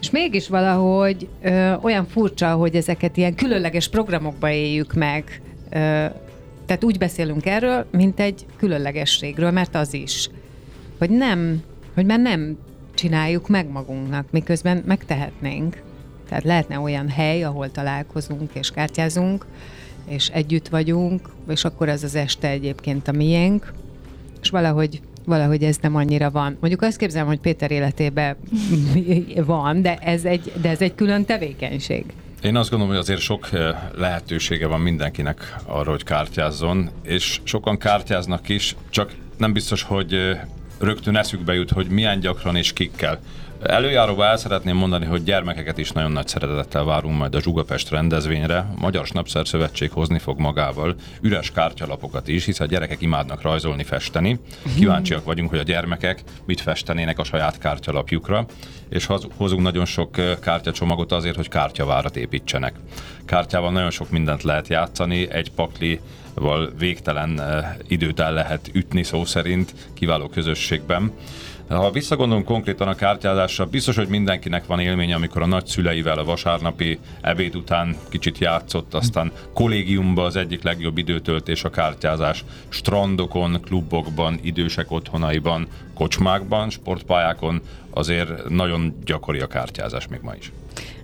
és 0.00 0.10
mégis 0.10 0.48
valahogy 0.48 1.28
ö, 1.42 1.74
olyan 1.74 2.06
furcsa, 2.06 2.54
hogy 2.54 2.74
ezeket 2.74 3.16
ilyen 3.16 3.34
különleges 3.34 3.88
programokba 3.88 4.50
éljük 4.50 4.92
meg. 4.94 5.40
Ö, 5.70 5.76
tehát 6.66 6.84
úgy 6.84 6.98
beszélünk 6.98 7.46
erről, 7.46 7.86
mint 7.90 8.20
egy 8.20 8.46
különlegességről, 8.56 9.50
mert 9.50 9.74
az 9.74 9.94
is. 9.94 10.30
Hogy 10.98 11.10
nem, 11.10 11.62
hogy 11.98 12.06
már 12.06 12.20
nem 12.20 12.58
csináljuk 12.94 13.48
meg 13.48 13.70
magunknak, 13.70 14.30
miközben 14.30 14.82
megtehetnénk. 14.86 15.82
Tehát 16.28 16.44
lehetne 16.44 16.78
olyan 16.78 17.08
hely, 17.08 17.42
ahol 17.42 17.70
találkozunk 17.70 18.50
és 18.52 18.70
kártyázunk, 18.70 19.46
és 20.08 20.28
együtt 20.28 20.68
vagyunk, 20.68 21.28
és 21.48 21.64
akkor 21.64 21.88
ez 21.88 22.02
az 22.02 22.14
este 22.14 22.48
egyébként 22.48 23.08
a 23.08 23.12
miénk, 23.12 23.72
és 24.42 24.50
valahogy 24.50 25.00
valahogy 25.24 25.62
ez 25.62 25.76
nem 25.80 25.96
annyira 25.96 26.30
van. 26.30 26.56
Mondjuk 26.60 26.82
azt 26.82 26.96
képzelem, 26.96 27.26
hogy 27.26 27.40
Péter 27.40 27.70
életében 27.70 28.36
van, 29.44 29.82
de 29.82 29.96
ez 29.96 30.24
egy, 30.24 30.52
de 30.60 30.68
ez 30.68 30.80
egy 30.80 30.94
külön 30.94 31.24
tevékenység. 31.24 32.04
Én 32.42 32.56
azt 32.56 32.70
gondolom, 32.70 32.94
hogy 32.94 33.02
azért 33.02 33.20
sok 33.20 33.48
eh, 33.52 33.76
lehetősége 33.96 34.66
van 34.66 34.80
mindenkinek 34.80 35.56
arra, 35.66 35.90
hogy 35.90 36.04
kártyázzon, 36.04 36.90
és 37.02 37.40
sokan 37.44 37.78
kártyáznak 37.78 38.48
is, 38.48 38.76
csak 38.90 39.12
nem 39.36 39.52
biztos, 39.52 39.82
hogy 39.82 40.12
eh, 40.12 40.40
rögtön 40.78 41.16
eszükbe 41.16 41.54
jut, 41.54 41.70
hogy 41.70 41.86
milyen 41.86 42.20
gyakran 42.20 42.56
és 42.56 42.72
kikkel. 42.72 43.18
Előjáróba 43.62 44.24
el 44.24 44.36
szeretném 44.36 44.76
mondani, 44.76 45.06
hogy 45.06 45.22
gyermekeket 45.22 45.78
is 45.78 45.90
nagyon 45.90 46.12
nagy 46.12 46.28
szeretettel 46.28 46.84
várunk 46.84 47.18
majd 47.18 47.34
a 47.34 47.40
Zsugapest 47.40 47.90
rendezvényre. 47.90 48.56
A 48.56 48.72
Magyar 48.76 49.06
Snapszer 49.06 49.46
Szövetség 49.46 49.90
hozni 49.90 50.18
fog 50.18 50.38
magával 50.38 50.94
üres 51.20 51.50
kártyalapokat 51.50 52.28
is, 52.28 52.44
hiszen 52.44 52.66
a 52.66 52.70
gyerekek 52.70 53.00
imádnak 53.00 53.42
rajzolni, 53.42 53.82
festeni. 53.82 54.38
Kíváncsiak 54.76 55.24
vagyunk, 55.24 55.50
hogy 55.50 55.58
a 55.58 55.62
gyermekek 55.62 56.22
mit 56.46 56.60
festenének 56.60 57.18
a 57.18 57.24
saját 57.24 57.58
kártyalapjukra, 57.58 58.46
és 58.88 59.08
hozunk 59.36 59.62
nagyon 59.62 59.84
sok 59.84 60.40
kártyacsomagot 60.40 61.12
azért, 61.12 61.36
hogy 61.36 61.48
kártyavárat 61.48 62.16
építsenek. 62.16 62.74
Kártyával 63.24 63.72
nagyon 63.72 63.90
sok 63.90 64.10
mindent 64.10 64.42
lehet 64.42 64.68
játszani, 64.68 65.30
egy 65.30 65.50
pakli 65.50 66.00
val 66.38 66.72
végtelen 66.78 67.40
időt 67.88 68.20
el 68.20 68.32
lehet 68.32 68.70
ütni 68.72 69.02
szó 69.02 69.24
szerint, 69.24 69.74
kiváló 69.94 70.28
közösségben. 70.28 71.12
Ha 71.68 71.90
visszagondolunk 71.90 72.46
konkrétan 72.46 72.88
a 72.88 72.94
kártyázásra, 72.94 73.66
biztos, 73.66 73.96
hogy 73.96 74.08
mindenkinek 74.08 74.66
van 74.66 74.80
élménye, 74.80 75.14
amikor 75.14 75.42
a 75.42 75.46
nagyszüleivel 75.46 76.18
a 76.18 76.24
vasárnapi 76.24 76.98
ebéd 77.20 77.56
után 77.56 77.96
kicsit 78.08 78.38
játszott, 78.38 78.94
aztán 78.94 79.32
kollégiumban 79.54 80.24
az 80.24 80.36
egyik 80.36 80.62
legjobb 80.62 80.98
időtöltés 80.98 81.64
a 81.64 81.70
kártyázás, 81.70 82.44
strandokon, 82.68 83.60
klubokban, 83.60 84.38
idősek 84.42 84.90
otthonaiban, 84.90 85.66
kocsmákban, 85.94 86.70
sportpályákon, 86.70 87.60
azért 87.90 88.48
nagyon 88.48 88.94
gyakori 89.04 89.40
a 89.40 89.46
kártyázás 89.46 90.06
még 90.08 90.20
ma 90.22 90.34
is. 90.34 90.52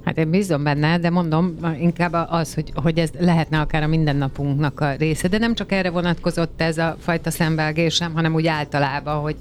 Hát 0.05 0.19
én 0.19 0.31
bízom 0.31 0.63
benne, 0.63 0.99
de 0.99 1.11
mondom, 1.11 1.55
inkább 1.81 2.27
az, 2.29 2.55
hogy, 2.55 2.73
hogy 2.75 2.99
ez 2.99 3.11
lehetne 3.19 3.61
akár 3.61 3.83
a 3.83 3.87
mindennapunknak 3.87 4.81
a 4.81 4.95
része, 4.95 5.29
de 5.29 5.39
nem 5.39 5.55
csak 5.55 5.73
erre 5.73 5.91
vonatkozott 5.91 6.61
ez 6.61 6.79
a 6.79 6.97
fajta 6.99 7.31
szembelgésem, 7.31 8.15
hanem 8.15 8.35
úgy 8.35 8.47
általában, 8.47 9.21
hogy 9.21 9.37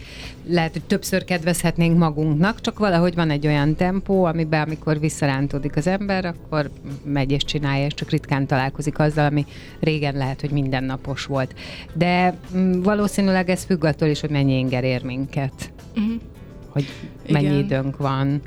lehet, 0.48 0.72
hogy 0.72 0.84
többször 0.84 1.24
kedvezhetnénk 1.24 1.98
magunknak, 1.98 2.62
csak 2.62 2.80
valahogy 2.80 3.16
van 3.16 3.30
egy 3.30 3.48
olyan 3.48 3.76
tempó, 3.76 4.24
amiben 4.24 4.62
amikor 4.62 5.00
visszarántódik 5.00 5.76
az 5.76 5.88
ember, 5.88 6.26
akkor 6.26 6.72
megy 7.04 7.32
és 7.32 7.44
csinálja, 7.44 7.86
és 7.86 7.94
csak 7.94 8.10
ritkán 8.10 8.48
találkozik 8.48 9.00
azzal, 9.00 9.26
ami 9.26 9.46
régen 9.80 10.16
lehet, 10.16 10.42
hogy 10.42 10.52
mindennapos 10.52 11.26
volt. 11.26 11.54
De 11.94 12.38
mm, 12.56 12.82
valószínűleg 12.82 13.50
ez 13.50 13.64
függ 13.64 13.84
attól 13.84 14.08
is, 14.08 14.20
hogy 14.20 14.30
mennyi 14.30 14.58
inger 14.58 14.84
ér 14.84 15.04
minket. 15.04 15.72
Uh-huh. 15.96 16.22
Hogy 16.70 16.86
mennyi 17.30 17.46
Igen. 17.46 17.58
időnk 17.58 17.98
van. 17.98 18.42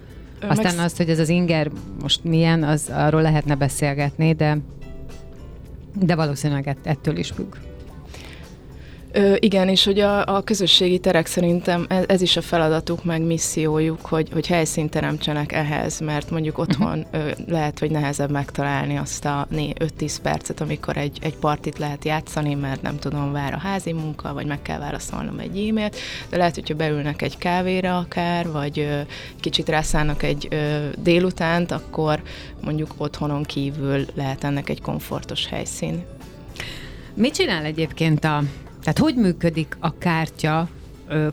Aztán 0.49 0.75
meg... 0.75 0.85
azt, 0.85 0.97
hogy 0.97 1.11
ez 1.11 1.19
az 1.19 1.29
inger 1.29 1.71
most 2.01 2.25
milyen, 2.25 2.63
az 2.63 2.91
arról 2.93 3.23
lehetne 3.23 3.55
beszélgetni, 3.55 4.33
de, 4.33 4.59
de 6.01 6.15
valószínűleg 6.15 6.77
ettől 6.83 7.17
is 7.17 7.31
függ. 7.31 7.55
Ö, 9.17 9.35
igen, 9.39 9.69
és 9.69 9.85
hogy 9.85 10.01
a, 10.01 10.37
a 10.37 10.43
közösségi 10.43 10.99
terek 10.99 11.27
szerintem 11.27 11.87
ez, 11.89 12.05
ez 12.07 12.21
is 12.21 12.37
a 12.37 12.43
feladatuk, 12.43 13.05
meg 13.05 13.23
missziójuk, 13.23 14.07
hogy, 14.07 14.29
hogy 14.33 14.47
helyszínt 14.47 14.91
teremtsenek 14.91 15.53
ehhez, 15.53 16.01
mert 16.01 16.31
mondjuk 16.31 16.59
otthon 16.59 16.99
uh-huh. 16.99 17.29
ö, 17.29 17.31
lehet, 17.47 17.79
hogy 17.79 17.91
nehezebb 17.91 18.31
megtalálni 18.31 18.97
azt 18.97 19.25
a 19.25 19.47
5-10 19.53 20.17
percet, 20.23 20.61
amikor 20.61 20.97
egy, 20.97 21.19
egy 21.23 21.37
partit 21.37 21.79
lehet 21.79 22.05
játszani, 22.05 22.55
mert 22.55 22.83
nem 22.83 22.99
tudom, 22.99 23.33
vár 23.33 23.55
a 23.55 23.59
házi 23.59 23.93
munka, 23.93 24.33
vagy 24.33 24.47
meg 24.47 24.63
kell 24.63 24.79
válaszolnom 24.79 25.39
egy 25.39 25.69
e-mailt, 25.69 25.97
de 26.29 26.37
lehet, 26.37 26.55
hogyha 26.55 26.75
beülnek 26.75 27.23
egy 27.23 27.39
kávéra 27.39 27.99
akár, 27.99 28.51
vagy 28.51 28.79
ö, 28.79 29.01
kicsit 29.41 29.69
rászállnak 29.69 30.23
egy 30.23 30.49
ö, 30.51 30.87
délutánt, 31.03 31.71
akkor 31.71 32.23
mondjuk 32.65 32.95
otthonon 32.97 33.43
kívül 33.43 34.05
lehet 34.15 34.45
ennek 34.45 34.69
egy 34.69 34.81
komfortos 34.81 35.47
helyszín. 35.47 36.05
Mit 37.15 37.35
csinál 37.35 37.65
egyébként 37.65 38.25
a 38.25 38.43
tehát 38.87 38.99
hogy 39.01 39.15
működik 39.15 39.77
a 39.81 39.99
kártya 39.99 40.69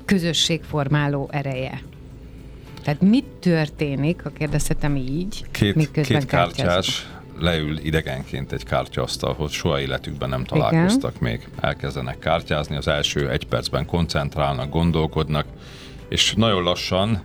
közösségformáló 0.05 1.29
ereje? 1.31 1.81
Tehát 2.83 3.01
mit 3.01 3.25
történik, 3.25 4.23
ha 4.23 4.29
kérdezhetem 4.29 4.95
így, 4.95 5.45
két, 5.51 5.91
két 5.91 6.25
kártyás 6.25 7.07
leül 7.39 7.77
idegenként 7.77 8.51
egy 8.51 8.63
kártyasztalhoz, 8.63 9.51
soha 9.51 9.79
életükben 9.79 10.29
nem 10.29 10.43
találkoztak 10.43 11.15
Igen. 11.15 11.31
még. 11.31 11.47
Elkezdenek 11.61 12.19
kártyázni, 12.19 12.75
az 12.75 12.87
első 12.87 13.29
egy 13.29 13.47
percben 13.47 13.85
koncentrálnak, 13.85 14.69
gondolkodnak, 14.69 15.45
és 16.09 16.33
nagyon 16.33 16.63
lassan 16.63 17.21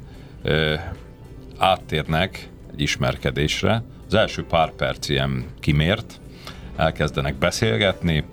áttérnek 1.59 2.49
egy 2.73 2.81
ismerkedésre. 2.81 3.83
Az 4.07 4.15
első 4.15 4.45
pár 4.45 4.71
perc 4.71 5.09
ilyen 5.09 5.45
kimért, 5.61 6.21
elkezdenek 6.77 7.35
beszélgetni, 7.35 8.25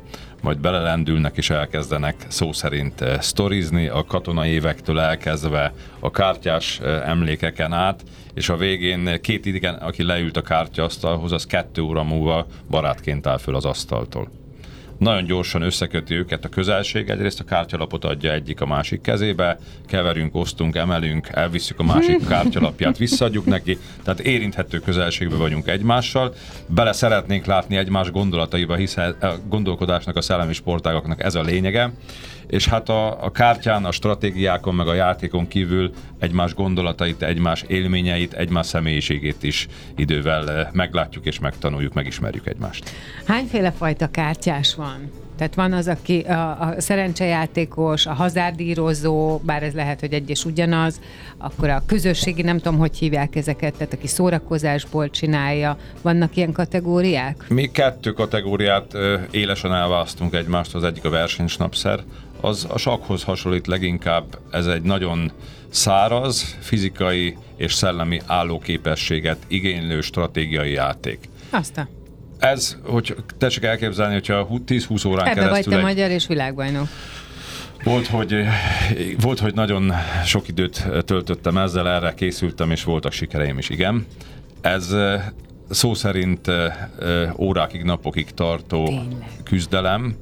majd 0.45 0.59
belelendülnek 0.59 1.37
és 1.37 1.49
elkezdenek 1.49 2.15
szó 2.27 2.51
szerint 2.51 3.01
eh, 3.01 3.21
sztorizni, 3.21 3.87
a 3.87 4.03
katonai 4.07 4.49
évektől 4.49 4.99
elkezdve 4.99 5.73
a 5.99 6.11
kártyás 6.11 6.79
eh, 6.79 7.09
emlékeken 7.09 7.73
át, 7.73 8.03
és 8.33 8.49
a 8.49 8.57
végén 8.57 9.21
két 9.21 9.45
idegen, 9.45 9.73
aki 9.73 10.03
leült 10.03 10.37
a 10.37 10.41
kártyasztalhoz, 10.41 11.31
az 11.31 11.45
kettő 11.45 11.81
óra 11.81 12.03
múlva 12.03 12.47
barátként 12.69 13.27
áll 13.27 13.37
föl 13.37 13.55
az 13.55 13.65
asztaltól 13.65 14.44
nagyon 14.97 15.25
gyorsan 15.25 15.61
összeköti 15.61 16.13
őket 16.13 16.45
a 16.45 16.49
közelség, 16.49 17.09
egyrészt 17.09 17.39
a 17.39 17.43
kártyalapot 17.43 18.05
adja 18.05 18.31
egyik 18.31 18.61
a 18.61 18.65
másik 18.65 19.01
kezébe, 19.01 19.57
keverünk, 19.87 20.35
osztunk, 20.35 20.75
emelünk, 20.75 21.27
elvisszük 21.31 21.79
a 21.79 21.83
másik 21.83 22.27
kártyalapját, 22.29 22.97
visszaadjuk 22.97 23.45
neki, 23.45 23.77
tehát 24.03 24.19
érinthető 24.19 24.79
közelségben 24.79 25.39
vagyunk 25.39 25.67
egymással, 25.67 26.33
bele 26.67 26.93
szeretnénk 26.93 27.45
látni 27.45 27.77
egymás 27.77 28.11
gondolataiba, 28.11 28.75
hiszen 28.75 29.15
a 29.21 29.33
gondolkodásnak, 29.47 30.15
a 30.15 30.21
szellemi 30.21 30.53
sportágaknak 30.53 31.23
ez 31.23 31.35
a 31.35 31.41
lényege, 31.41 31.91
és 32.47 32.67
hát 32.67 32.89
a, 32.89 33.23
a 33.23 33.31
kártyán, 33.31 33.85
a 33.85 33.91
stratégiákon, 33.91 34.75
meg 34.75 34.87
a 34.87 34.93
játékon 34.93 35.47
kívül 35.47 35.91
egymás 36.19 36.53
gondolatait, 36.53 37.21
egymás 37.21 37.63
élményeit, 37.67 38.33
egymás 38.33 38.65
személyiségét 38.65 39.43
is 39.43 39.67
idővel 39.95 40.51
eh, 40.51 40.67
meglátjuk 40.71 41.25
és 41.25 41.39
megtanuljuk, 41.39 41.93
megismerjük 41.93 42.47
egymást. 42.47 42.89
Hányféle 43.25 43.71
fajta 43.71 44.07
kártyás 44.07 44.75
van? 44.75 45.23
Tehát 45.37 45.55
van 45.55 45.73
az, 45.73 45.87
aki 45.87 46.19
a, 46.19 46.61
a 46.61 46.73
szerencsejátékos, 46.77 48.05
a 48.05 48.13
hazárdírozó, 48.13 49.37
bár 49.37 49.63
ez 49.63 49.73
lehet, 49.73 49.99
hogy 49.99 50.13
egy 50.13 50.29
és 50.29 50.45
ugyanaz, 50.45 50.99
akkor 51.37 51.69
a 51.69 51.83
közösségi, 51.85 52.41
nem 52.41 52.57
tudom, 52.57 52.79
hogy 52.79 52.97
hívják 52.97 53.35
ezeket, 53.35 53.73
tehát 53.73 53.93
aki 53.93 54.07
szórakozásból 54.07 55.09
csinálja. 55.09 55.77
Vannak 56.01 56.35
ilyen 56.35 56.51
kategóriák? 56.51 57.45
Mi 57.49 57.71
kettő 57.71 58.11
kategóriát 58.11 58.93
ö, 58.93 59.17
élesen 59.31 59.73
elválasztunk 59.73 60.33
egymást, 60.33 60.75
az 60.75 60.83
egyik 60.83 61.05
a 61.05 61.09
versenysnapszer, 61.09 61.99
az 62.41 62.67
a 62.69 62.77
sakhoz 62.77 63.23
hasonlít 63.23 63.67
leginkább, 63.67 64.37
ez 64.51 64.65
egy 64.65 64.81
nagyon 64.81 65.31
száraz, 65.69 66.57
fizikai 66.59 67.37
és 67.55 67.73
szellemi 67.73 68.21
állóképességet 68.25 69.37
igénylő 69.47 70.01
stratégiai 70.01 70.71
játék. 70.71 71.29
Aztán. 71.49 71.87
Ez, 72.39 72.77
hogy 72.83 73.15
tessék 73.37 73.63
elképzelni, 73.63 74.13
hogyha 74.13 74.47
10-20 74.67 75.07
órán 75.07 75.27
Ebbe 75.27 75.41
vagy 75.41 75.49
keresztül 75.49 75.71
te 75.71 75.77
egy, 75.77 75.83
magyar 75.83 76.09
és 76.09 76.27
világbajnok. 76.27 76.87
volt 77.83 78.07
hogy, 78.07 78.35
volt, 79.19 79.39
hogy 79.39 79.53
nagyon 79.53 79.93
sok 80.25 80.47
időt 80.47 80.87
töltöttem 81.05 81.57
ezzel, 81.57 81.89
erre 81.89 82.13
készültem, 82.13 82.71
és 82.71 82.83
voltak 82.83 83.11
sikereim 83.11 83.57
is, 83.57 83.69
igen. 83.69 84.05
Ez 84.61 84.95
szó 85.69 85.93
szerint 85.93 86.51
órákig, 87.37 87.83
napokig 87.83 88.31
tartó 88.31 88.85
Tényleg. 88.85 89.07
küzdelem. 89.43 90.15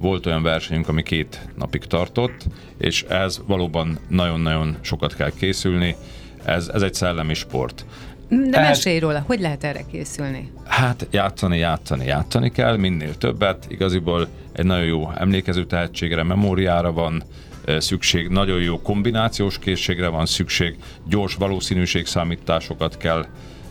Volt 0.00 0.26
olyan 0.26 0.42
versenyünk, 0.42 0.88
ami 0.88 1.02
két 1.02 1.48
napig 1.58 1.84
tartott, 1.84 2.44
és 2.78 3.02
ez 3.02 3.40
valóban 3.46 3.98
nagyon-nagyon 4.08 4.76
sokat 4.80 5.14
kell 5.14 5.30
készülni. 5.38 5.96
Ez, 6.44 6.68
ez 6.68 6.82
egy 6.82 6.94
szellemi 6.94 7.34
sport. 7.34 7.84
De 8.28 8.36
Ehhez- 8.58 8.68
mesélj 8.68 8.98
róla, 8.98 9.22
hogy 9.26 9.40
lehet 9.40 9.64
erre 9.64 9.84
készülni? 9.90 10.50
Hát 10.64 11.06
játszani, 11.10 11.58
játszani, 11.58 12.04
játszani 12.04 12.50
kell, 12.50 12.76
minél 12.76 13.14
többet. 13.14 13.66
Igaziból 13.68 14.28
egy 14.52 14.64
nagyon 14.64 14.84
jó 14.84 15.10
emlékező 15.16 15.64
tehetségre, 15.66 16.22
memóriára 16.22 16.92
van 16.92 17.22
ö, 17.64 17.80
szükség, 17.80 18.28
nagyon 18.28 18.60
jó 18.60 18.80
kombinációs 18.82 19.58
készségre 19.58 20.08
van 20.08 20.26
szükség, 20.26 20.76
gyors 21.06 21.34
valószínűségszámításokat 21.34 22.96
kell 22.96 23.26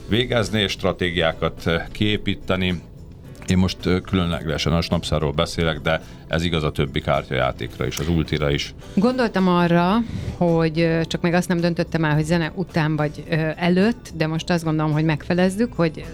végezni, 0.10 0.62
és 0.62 0.72
stratégiákat 0.72 1.62
ö, 1.66 1.76
kiépíteni. 1.92 2.82
Én 3.50 3.58
most 3.58 3.78
különlegesen 4.06 4.74
a 4.74 4.82
snapszáról 4.82 5.32
beszélek, 5.32 5.80
de 5.80 6.02
ez 6.28 6.44
igaz 6.44 6.64
a 6.64 6.72
többi 6.72 7.02
kártyajátékra 7.02 7.86
is, 7.86 7.98
az 7.98 8.08
ultira 8.08 8.52
is. 8.52 8.74
Gondoltam 8.94 9.48
arra, 9.48 9.96
hogy 10.38 11.00
csak 11.08 11.22
még 11.22 11.34
azt 11.34 11.48
nem 11.48 11.60
döntöttem 11.60 12.04
el, 12.04 12.14
hogy 12.14 12.24
zene 12.24 12.52
után 12.56 12.96
vagy 12.96 13.24
előtt, 13.56 14.12
de 14.16 14.28
most 14.28 14.50
azt 14.50 14.64
gondolom, 14.64 14.92
hogy 14.92 15.04
megfelezzük, 15.04 15.74
hogy 15.74 16.06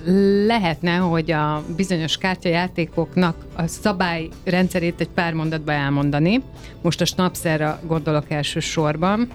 lehetne, 0.46 0.96
hogy 0.96 1.32
a 1.32 1.64
bizonyos 1.76 2.18
kártyajátékoknak 2.18 3.46
a 3.56 3.68
szabályrendszerét 3.68 5.00
egy 5.00 5.10
pár 5.10 5.34
mondatba 5.34 5.72
elmondani. 5.72 6.42
Most 6.82 7.02
a 7.02 7.06
snapszerra 7.06 7.80
gondolok 7.88 8.32
elsősorban. 8.32 9.28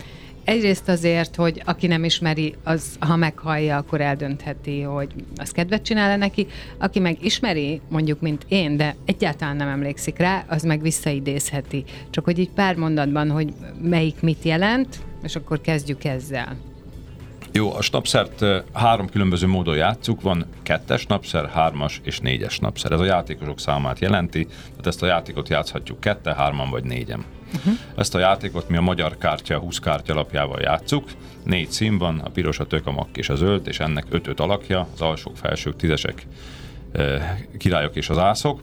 Egyrészt 0.45 0.89
azért, 0.89 1.37
hogy 1.37 1.63
aki 1.65 1.87
nem 1.87 2.05
ismeri, 2.05 2.55
az 2.65 2.97
ha 2.99 3.17
meghallja, 3.17 3.77
akkor 3.77 4.01
eldöntheti, 4.01 4.81
hogy 4.81 5.15
az 5.37 5.51
kedvet 5.51 5.83
csinál-e 5.83 6.17
neki. 6.17 6.47
Aki 6.79 6.99
meg 6.99 7.25
ismeri, 7.25 7.81
mondjuk, 7.89 8.21
mint 8.21 8.45
én, 8.49 8.77
de 8.77 8.97
egyáltalán 9.05 9.57
nem 9.57 9.69
emlékszik 9.69 10.19
rá, 10.19 10.45
az 10.49 10.63
meg 10.63 10.83
visszaidézheti. 10.83 11.85
Csak 12.11 12.25
hogy 12.25 12.39
így 12.39 12.51
pár 12.51 12.77
mondatban, 12.77 13.31
hogy 13.31 13.53
melyik 13.83 14.21
mit 14.21 14.43
jelent, 14.43 15.01
és 15.23 15.37
akkor 15.37 15.61
kezdjük 15.61 16.05
ezzel. 16.05 16.57
Jó, 17.53 17.75
a 17.75 17.83
snapszert 17.83 18.45
három 18.73 19.09
különböző 19.09 19.47
módon 19.47 19.77
játszuk, 19.77 20.21
van 20.21 20.47
kettes 20.63 21.07
napszer, 21.07 21.49
hármas 21.49 22.01
és 22.05 22.19
négyes 22.19 22.59
napszer. 22.59 22.93
Ez 22.93 23.01
a 23.01 23.05
játékosok 23.05 23.61
számát 23.61 23.99
jelenti, 23.99 24.47
tehát 24.47 24.87
ezt 24.87 25.03
a 25.03 25.07
játékot 25.07 25.49
játszhatjuk 25.49 26.01
kette, 26.01 26.35
hárman 26.35 26.71
vagy 26.71 26.85
négyen. 26.85 27.25
Uh-huh. 27.55 27.75
Ezt 27.97 28.15
a 28.15 28.19
játékot 28.19 28.69
mi 28.69 28.77
a 28.77 28.81
magyar 28.81 29.19
kártya 29.19 29.59
20 29.59 29.79
kártya 29.79 30.13
alapjával 30.13 30.61
játszuk. 30.61 31.09
Négy 31.45 31.71
szín 31.71 31.99
van, 31.99 32.19
a 32.19 32.29
piros, 32.29 32.59
a 32.59 32.67
tök, 32.67 32.87
a 32.87 32.91
makk 32.91 33.17
és 33.17 33.29
a 33.29 33.35
zöld, 33.35 33.67
és 33.67 33.81
ennek 33.81 34.05
öt-öt 34.11 34.41
alakja, 34.41 34.87
az 34.95 35.01
alsók, 35.01 35.37
felsők, 35.37 35.77
tízesek, 35.77 36.27
ö, 36.93 37.17
királyok 37.59 37.97
és 37.97 38.09
az 38.09 38.19
ászok. 38.19 38.63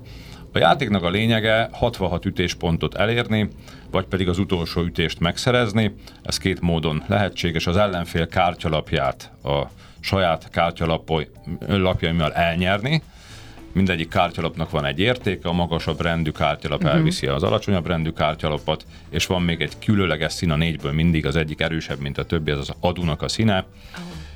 A 0.53 0.57
játéknak 0.57 1.03
a 1.03 1.09
lényege 1.09 1.69
66 1.71 2.25
ütéspontot 2.25 2.95
elérni, 2.95 3.49
vagy 3.91 4.05
pedig 4.05 4.29
az 4.29 4.39
utolsó 4.39 4.81
ütést 4.81 5.19
megszerezni. 5.19 5.95
Ez 6.23 6.37
két 6.37 6.61
módon 6.61 7.03
lehetséges. 7.07 7.67
Az 7.67 7.77
ellenfél 7.77 8.27
kártyalapját 8.27 9.31
a 9.43 9.63
saját 9.99 10.49
kártyalapjaimmal 10.49 12.33
elnyerni. 12.33 13.01
Mindegyik 13.71 14.09
kártyalapnak 14.09 14.69
van 14.69 14.85
egy 14.85 14.99
értéke, 14.99 15.49
a 15.49 15.51
magasabb 15.51 16.01
rendű 16.01 16.31
kártyalap 16.31 16.79
uh-huh. 16.79 16.95
elviszi 16.95 17.27
az 17.27 17.43
alacsonyabb 17.43 17.87
rendű 17.87 18.11
kártyalapot, 18.11 18.85
és 19.09 19.25
van 19.25 19.41
még 19.41 19.61
egy 19.61 19.79
különleges 19.79 20.33
szín 20.33 20.51
a 20.51 20.55
négyből 20.55 20.91
mindig, 20.91 21.25
az 21.25 21.35
egyik 21.35 21.61
erősebb, 21.61 21.99
mint 21.99 22.17
a 22.17 22.25
többi, 22.25 22.51
ez 22.51 22.57
az 22.57 22.73
adunak 22.79 23.21
a 23.21 23.27
színe. 23.27 23.65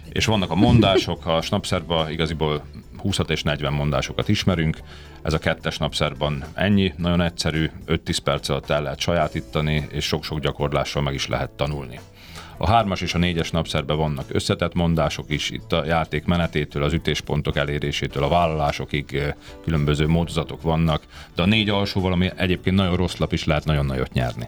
És 0.09 0.25
vannak 0.25 0.51
a 0.51 0.55
mondások, 0.55 1.25
a 1.25 1.41
snapszerban 1.41 2.11
igaziból 2.11 2.63
20 2.97 3.17
és 3.27 3.43
40 3.43 3.73
mondásokat 3.73 4.29
ismerünk. 4.29 4.77
Ez 5.21 5.33
a 5.33 5.39
kettes 5.39 5.77
napszerban 5.77 6.43
ennyi, 6.53 6.93
nagyon 6.97 7.21
egyszerű, 7.21 7.69
5-10 7.87 8.17
perc 8.23 8.49
alatt 8.49 8.69
el 8.69 8.81
lehet 8.81 8.99
sajátítani, 8.99 9.87
és 9.91 10.05
sok-sok 10.05 10.39
gyakorlással 10.39 11.01
meg 11.01 11.13
is 11.13 11.27
lehet 11.27 11.49
tanulni. 11.49 11.99
A 12.63 12.67
hármas 12.67 13.01
és 13.01 13.13
a 13.13 13.17
négyes 13.17 13.51
napszerben 13.51 13.97
vannak 13.97 14.25
összetett 14.27 14.73
mondások 14.73 15.25
is, 15.27 15.49
itt 15.49 15.71
a 15.71 15.85
játék 15.85 16.25
menetétől, 16.25 16.83
az 16.83 16.93
ütéspontok 16.93 17.55
elérésétől, 17.55 18.23
a 18.23 18.27
vállalásokig 18.27 19.13
eh, 19.13 19.33
különböző 19.63 20.07
módozatok 20.07 20.61
vannak, 20.61 21.03
de 21.35 21.41
a 21.41 21.45
négy 21.45 21.69
alsóval, 21.69 22.11
ami 22.11 22.29
egyébként 22.35 22.75
nagyon 22.75 22.95
rossz 22.95 23.17
lap 23.17 23.33
is 23.33 23.45
lehet 23.45 23.65
nagyon 23.65 23.85
nagyot 23.85 24.13
nyerni. 24.13 24.47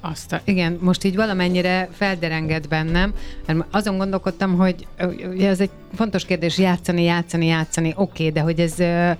Azt 0.00 0.40
igen, 0.44 0.78
most 0.80 1.04
így 1.04 1.16
valamennyire 1.16 1.88
felderenged 1.92 2.68
bennem, 2.68 3.14
mert 3.46 3.60
azon 3.70 3.96
gondolkodtam, 3.96 4.56
hogy 4.56 4.86
ugye 5.30 5.48
ez 5.48 5.60
egy 5.60 5.70
fontos 5.94 6.24
kérdés, 6.24 6.58
játszani, 6.58 7.02
játszani, 7.02 7.46
játszani, 7.46 7.92
oké, 7.96 8.02
okay, 8.02 8.30
de 8.30 8.40
hogy 8.40 8.60
ez 8.60 8.78
ö, 8.78 9.10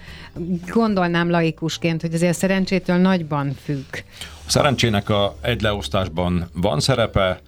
gondolnám 0.66 1.30
laikusként, 1.30 2.00
hogy 2.00 2.14
azért 2.14 2.34
a 2.34 2.38
szerencsétől 2.38 2.96
nagyban 2.96 3.54
függ. 3.64 3.94
A 4.46 4.50
szerencsének 4.50 5.08
a 5.08 5.36
egy 5.40 5.60
leosztásban 5.60 6.50
van 6.52 6.80
szerepe, 6.80 7.40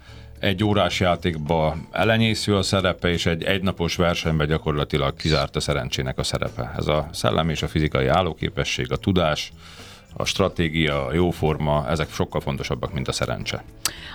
egy 0.45 0.65
órás 0.65 1.01
játékban 1.01 1.89
elenyésző 1.91 2.57
a 2.57 2.63
szerepe, 2.63 3.09
és 3.09 3.27
egy 3.27 3.43
egynapos 3.43 3.97
versenyben 3.97 4.47
gyakorlatilag 4.47 5.17
kizárt 5.17 5.57
a 5.57 5.61
szerencsének 5.61 6.19
a 6.19 6.23
szerepe. 6.23 6.73
Ez 6.77 6.87
a 6.87 7.09
szellem 7.13 7.49
és 7.49 7.63
a 7.63 7.69
fizikai 7.69 8.07
állóképesség, 8.07 8.93
a 8.93 8.97
tudás, 8.97 9.53
a 10.17 10.25
stratégia, 10.25 11.07
a 11.07 11.13
jó 11.13 11.31
forma, 11.31 11.89
ezek 11.89 12.11
sokkal 12.11 12.41
fontosabbak, 12.41 12.93
mint 12.93 13.09
a 13.09 13.13
szerencse. 13.13 13.65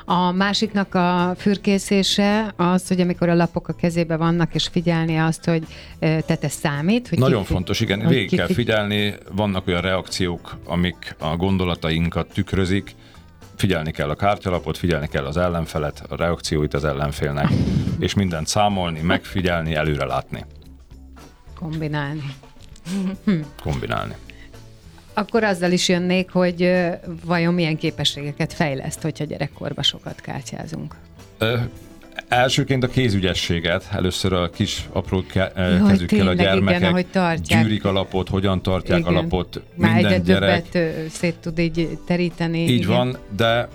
A 0.05 0.31
másiknak 0.31 0.95
a 0.95 1.33
fürkészése 1.37 2.53
az, 2.55 2.87
hogy 2.87 3.01
amikor 3.01 3.29
a 3.29 3.35
lapok 3.35 3.67
a 3.67 3.73
kezébe 3.73 4.17
vannak, 4.17 4.55
és 4.55 4.67
figyelni 4.67 5.17
azt, 5.17 5.45
hogy 5.45 5.63
ö, 5.99 6.17
te 6.25 6.47
számít. 6.47 7.07
Hogy 7.07 7.19
Nagyon 7.19 7.43
ki- 7.43 7.53
fontos, 7.53 7.79
igen, 7.79 8.07
végig 8.07 8.37
kell 8.37 8.47
figyelni, 8.47 9.15
vannak 9.31 9.67
olyan 9.67 9.81
reakciók, 9.81 10.57
amik 10.65 11.15
a 11.19 11.35
gondolatainkat 11.35 12.27
tükrözik, 12.33 12.95
figyelni 13.59 13.91
kell 13.91 14.09
a 14.09 14.15
kártyalapot, 14.15 14.77
figyelni 14.77 15.07
kell 15.07 15.25
az 15.25 15.37
ellenfelet, 15.37 16.03
a 16.09 16.15
reakcióit 16.15 16.73
az 16.73 16.83
ellenfélnek, 16.85 17.47
és 17.99 18.13
mindent 18.13 18.47
számolni, 18.47 19.01
megfigyelni, 19.01 19.75
előre 19.75 20.05
látni, 20.05 20.45
Kombinálni. 21.55 22.35
kombinálni. 23.63 24.15
Akkor 25.13 25.43
azzal 25.43 25.71
is 25.71 25.89
jönnék, 25.89 26.31
hogy 26.31 26.71
vajon 27.25 27.53
milyen 27.53 27.77
képességeket 27.77 28.53
fejleszt, 28.53 29.01
hogyha 29.01 29.23
gyerekkorban 29.23 29.83
sokat 29.83 30.21
kártyázunk. 30.21 30.95
Ö, 31.37 31.57
Elsőként 32.29 32.83
a 32.83 32.87
kézügyességet, 32.87 33.87
először 33.91 34.33
a 34.33 34.49
kis 34.49 34.89
apró 34.91 35.23
ke- 35.31 35.57
eh, 35.57 35.69
Jaj, 35.69 35.87
kezükkel 35.89 35.97
a 36.03 36.07
tényleg, 36.07 36.33
igen, 36.39 36.45
gyermekek 36.53 36.89
ahogy 36.89 37.05
tartják. 37.07 37.63
gyűrik 37.63 37.85
a 37.85 37.91
lapot, 37.91 38.29
hogyan 38.29 38.61
tartják 38.61 38.99
Igen. 38.99 39.15
a 39.15 39.21
lapot, 39.21 39.61
Már 39.75 39.93
minden 39.93 40.11
egyre 40.11 40.33
gyerek. 40.33 40.69
többet 40.69 41.09
szét 41.11 41.35
tud 41.35 41.59
így 41.59 41.97
teríteni. 42.05 42.59
Így 42.59 42.69
igen. 42.69 42.87
van, 42.89 43.17
de 43.37 43.67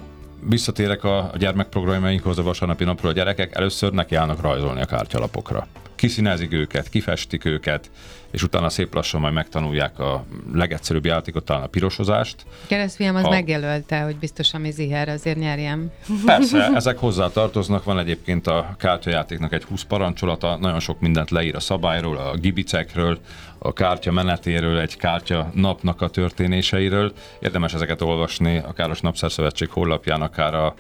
visszatérek 0.49 1.05
a, 1.05 1.19
a 1.19 1.37
gyermekprogramjainkhoz 1.39 2.39
a 2.39 2.43
vasárnapi 2.43 2.85
napról 2.85 3.11
a 3.11 3.15
gyerekek, 3.15 3.55
először 3.57 3.93
nekiállnak 3.93 4.41
rajzolni 4.41 4.81
a 4.81 4.85
kártyalapokra. 4.85 5.67
Kiszínezik 5.95 6.53
őket, 6.53 6.89
kifestik 6.89 7.45
őket, 7.45 7.91
és 8.35 8.43
utána 8.43 8.69
szép 8.69 8.95
lassan 8.95 9.21
majd 9.21 9.33
megtanulják 9.33 9.99
a 9.99 10.25
legegyszerűbb 10.53 11.05
játékot, 11.05 11.45
talán 11.45 11.63
a 11.63 11.67
pirosozást. 11.67 12.47
Keresztfiam 12.67 13.17
az 13.17 13.23
Ha- 13.23 13.31
megjelölte, 13.31 14.01
hogy 14.01 14.17
biztos, 14.17 14.55
ami 14.55 14.71
ziher, 14.71 15.09
azért 15.09 15.39
nyerjem. 15.39 15.91
Persze, 16.25 16.71
ezek 16.75 16.99
hozzá 16.99 17.29
tartoznak, 17.29 17.85
van 17.85 17.99
egyébként 17.99 18.47
a 18.47 18.75
kártyajátéknak 18.79 19.53
egy 19.53 19.65
20 19.65 19.83
parancsolata, 19.83 20.57
nagyon 20.57 20.81
sok 20.81 21.01
mindent 21.01 21.31
leír 21.31 21.55
a 21.55 21.61
szabályról, 21.61 22.17
a 22.17 22.37
gibicekről, 22.37 23.19
a 23.59 23.73
kártya 23.73 24.13
menetéről, 24.13 24.79
egy 24.79 24.97
kártya 24.97 25.51
napnak 25.55 26.01
a 26.01 26.09
történéseiről. 26.09 27.13
Érdemes 27.41 27.75
ezeket 27.75 28.03
olvasni, 28.03 28.57
a 28.57 28.97
Napszerszövetség 29.01 29.71
honlapján, 29.71 30.23
akár 30.23 30.55
a 30.55 30.75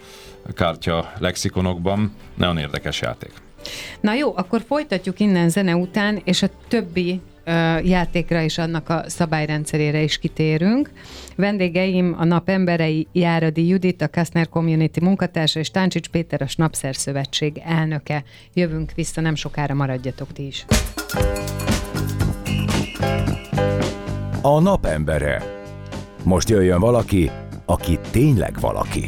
kártya 0.55 1.13
lexikonokban. 1.19 2.15
Nagyon 2.35 2.59
érdekes 2.59 3.01
játék. 3.01 3.33
Na 4.01 4.15
jó, 4.15 4.37
akkor 4.37 4.63
folytatjuk 4.67 5.21
innen 5.21 5.49
zene 5.49 5.75
után, 5.77 6.21
és 6.25 6.43
a 6.43 6.49
többi 6.69 7.21
játékra 7.83 8.43
és 8.43 8.59
annak 8.59 8.89
a 8.89 9.03
szabályrendszerére 9.07 10.03
is 10.03 10.19
kitérünk. 10.19 10.91
Vendégeim 11.37 12.15
a 12.19 12.25
nap 12.25 12.49
emberei 12.49 13.07
Járadi 13.13 13.67
Judit, 13.67 14.03
a 14.03 14.09
Kastner 14.09 14.49
Community 14.49 15.01
munkatársa, 15.01 15.59
és 15.59 15.71
Táncsics 15.71 16.09
Péter, 16.09 16.43
a 16.43 16.47
Snapszer 16.47 16.97
Szövetség 16.97 17.61
elnöke. 17.65 18.25
Jövünk 18.55 18.93
vissza, 18.95 19.21
nem 19.21 19.35
sokára 19.35 19.75
maradjatok 19.75 20.33
ti 20.33 20.47
is. 20.47 20.65
A 24.43 24.61
napembere. 24.61 25.43
Most 26.23 26.49
jöjjön 26.49 26.81
valaki, 26.81 27.31
aki 27.65 27.99
tényleg 28.11 28.61
valaki. 28.61 29.07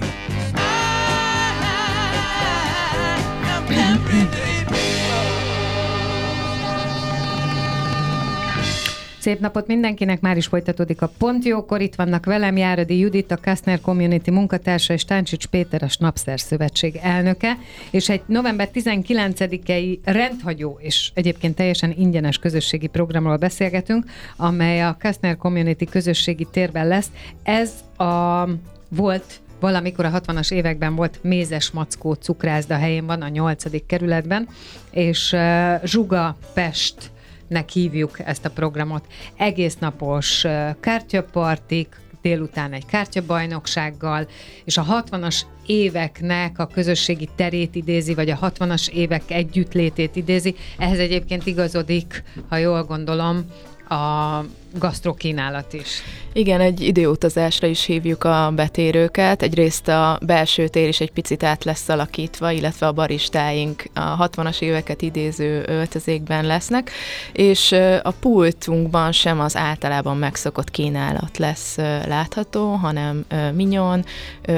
Szép 9.26 9.40
napot 9.40 9.66
mindenkinek, 9.66 10.20
már 10.20 10.36
is 10.36 10.46
folytatódik 10.46 11.02
a 11.02 11.10
Pontjókor. 11.18 11.80
Itt 11.80 11.94
vannak 11.94 12.24
velem 12.24 12.56
Járadi 12.56 12.98
Judit, 12.98 13.30
a 13.30 13.38
Kastner 13.42 13.80
Community 13.80 14.30
munkatársa, 14.30 14.92
és 14.92 15.04
Táncsics 15.04 15.46
Péter, 15.46 15.82
a 15.82 15.88
Snapszer 15.88 16.40
Szövetség 16.40 16.98
elnöke. 17.02 17.58
És 17.90 18.08
egy 18.08 18.22
november 18.26 18.68
19-i 18.74 19.98
rendhagyó 20.04 20.78
és 20.80 21.10
egyébként 21.14 21.54
teljesen 21.54 21.94
ingyenes 21.96 22.38
közösségi 22.38 22.86
programról 22.86 23.36
beszélgetünk, 23.36 24.04
amely 24.36 24.82
a 24.82 24.96
Kastner 25.00 25.36
Community 25.36 25.84
közösségi 25.84 26.46
térben 26.50 26.86
lesz. 26.86 27.10
Ez 27.42 27.72
a 27.96 28.44
volt 28.88 29.40
valamikor 29.60 30.04
a 30.04 30.20
60-as 30.20 30.52
években 30.52 30.94
volt 30.94 31.18
Mézes 31.22 31.70
Mackó 31.70 32.12
cukrászda 32.12 32.76
helyén 32.76 33.06
van, 33.06 33.22
a 33.22 33.28
8. 33.28 33.86
kerületben, 33.86 34.48
és 34.90 35.36
Zsuga 35.84 36.36
Pest 36.54 37.14
nek 37.48 37.68
hívjuk 37.68 38.18
ezt 38.24 38.44
a 38.44 38.50
programot. 38.50 39.06
Egész 39.36 39.76
napos 39.78 40.44
kártyapartik, 40.80 42.00
délután 42.22 42.72
egy 42.72 42.86
kártyabajnoksággal, 42.86 44.28
és 44.64 44.76
a 44.76 45.04
60-as 45.10 45.40
éveknek 45.66 46.58
a 46.58 46.66
közösségi 46.66 47.28
terét 47.36 47.74
idézi, 47.74 48.14
vagy 48.14 48.30
a 48.30 48.38
60-as 48.38 48.88
évek 48.88 49.22
együttlétét 49.30 50.16
idézi. 50.16 50.54
Ehhez 50.78 50.98
egyébként 50.98 51.46
igazodik, 51.46 52.22
ha 52.48 52.56
jól 52.56 52.84
gondolom, 52.84 53.44
a 53.88 54.44
gasztrokínálat 54.78 55.72
is. 55.72 56.02
Igen, 56.32 56.60
egy 56.60 56.80
időutazásra 56.80 57.66
is 57.66 57.84
hívjuk 57.84 58.24
a 58.24 58.52
betérőket. 58.54 59.42
Egyrészt 59.42 59.88
a 59.88 60.18
belső 60.22 60.68
tér 60.68 60.88
is 60.88 61.00
egy 61.00 61.10
picit 61.10 61.42
át 61.42 61.64
lesz 61.64 61.88
alakítva, 61.88 62.50
illetve 62.50 62.86
a 62.86 62.92
baristáink 62.92 63.84
a 63.94 64.28
60-as 64.28 64.60
éveket 64.60 65.02
idéző 65.02 65.64
öltözékben 65.66 66.44
lesznek, 66.44 66.90
és 67.32 67.72
a 68.02 68.10
pultunkban 68.10 69.12
sem 69.12 69.40
az 69.40 69.56
általában 69.56 70.16
megszokott 70.16 70.70
kínálat 70.70 71.38
lesz 71.38 71.76
látható, 72.06 72.74
hanem 72.74 73.24
minyon, 73.54 74.04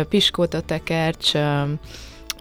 piskóta 0.09 0.61
tekercs, 0.61 1.33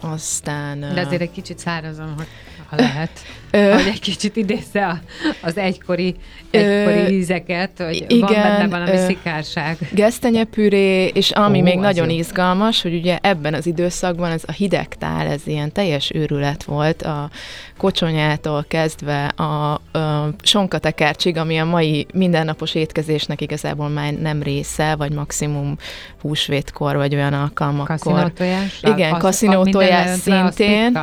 aztán... 0.02 0.80
De 0.80 1.02
azért 1.02 1.22
egy 1.22 1.32
kicsit 1.32 1.60
szárazon, 1.60 2.14
hogy 2.18 2.28
ha 2.70 2.76
lehet, 2.76 3.12
Ö, 3.52 3.72
hogy 3.72 3.88
egy 3.88 4.00
kicsit 4.00 4.36
idézze 4.36 5.02
az 5.42 5.58
egykori, 5.58 6.16
egykori 6.52 7.00
Ö, 7.00 7.08
ízeket, 7.08 7.72
hogy 7.78 8.06
igen, 8.08 8.20
van 8.20 8.34
benne 8.34 8.68
valami 8.68 8.98
ö, 8.98 9.06
szikárság. 9.06 9.78
Gesztenyepüré, 9.92 11.06
és 11.06 11.32
ami 11.32 11.60
Ó, 11.60 11.64
még 11.64 11.78
nagyon 11.78 12.10
jó. 12.10 12.18
izgalmas, 12.18 12.82
hogy 12.82 12.94
ugye 12.94 13.18
ebben 13.22 13.54
az 13.54 13.66
időszakban 13.66 14.32
ez 14.32 14.44
a 14.48 14.52
hideg 14.52 14.88
tál, 14.88 15.28
ez 15.28 15.42
ilyen 15.46 15.72
teljes 15.72 16.12
őrület 16.14 16.64
volt, 16.64 17.02
a 17.02 17.30
kocsonyától 17.78 18.66
kezdve 18.68 19.26
a, 19.26 19.74
a 19.74 20.34
sonkatekercsig, 20.42 21.38
ami 21.38 21.58
a 21.58 21.66
mai 21.66 22.06
mindennapos 22.14 22.76
étkezésnek 22.76 23.42
igazából 23.42 23.90
már 23.90 24.14
nem 24.14 24.44
része, 24.44 24.96
vagy 24.96 25.12
maximum 25.12 25.78
húsvétkor, 26.22 26.96
vagy 26.96 27.16
olyan 27.16 27.34
alkalmakkor. 27.34 27.98
Kaszinótojás? 27.98 28.80
Igen, 28.82 29.18
kaszinótojás 29.18 30.20
szintén. 30.20 30.98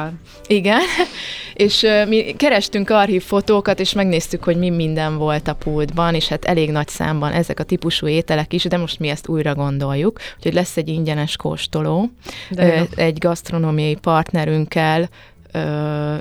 Igen, 0.47 0.81
és 1.55 1.87
mi 2.09 2.34
kerestünk 2.37 2.91
archív 2.91 3.23
fotókat, 3.23 3.81
és 3.81 3.93
megnéztük, 3.93 4.45
hogy 4.45 4.57
mi 4.57 4.71
minden 4.71 5.17
volt 5.17 5.49
a 5.49 5.55
pultban, 5.55 6.15
és 6.15 6.29
hát 6.29 6.45
elég 6.45 6.71
nagy 6.71 6.89
számban 6.89 7.33
ezek 7.33 7.61
a 7.61 7.65
típusú 7.65 8.07
ételek 8.07 8.53
is, 8.53 8.65
de 8.65 8.77
most 8.77 8.99
mi 8.99 9.09
ezt 9.09 9.29
újra 9.29 9.55
gondoljuk, 9.55 10.19
úgyhogy 10.37 10.55
lesz 10.55 10.77
egy 10.77 10.89
ingyenes 10.89 11.37
kóstoló, 11.37 12.11
De 12.51 12.87
egy 12.95 13.19
gasztronómiai 13.19 13.95
partnerünkkel, 13.95 15.09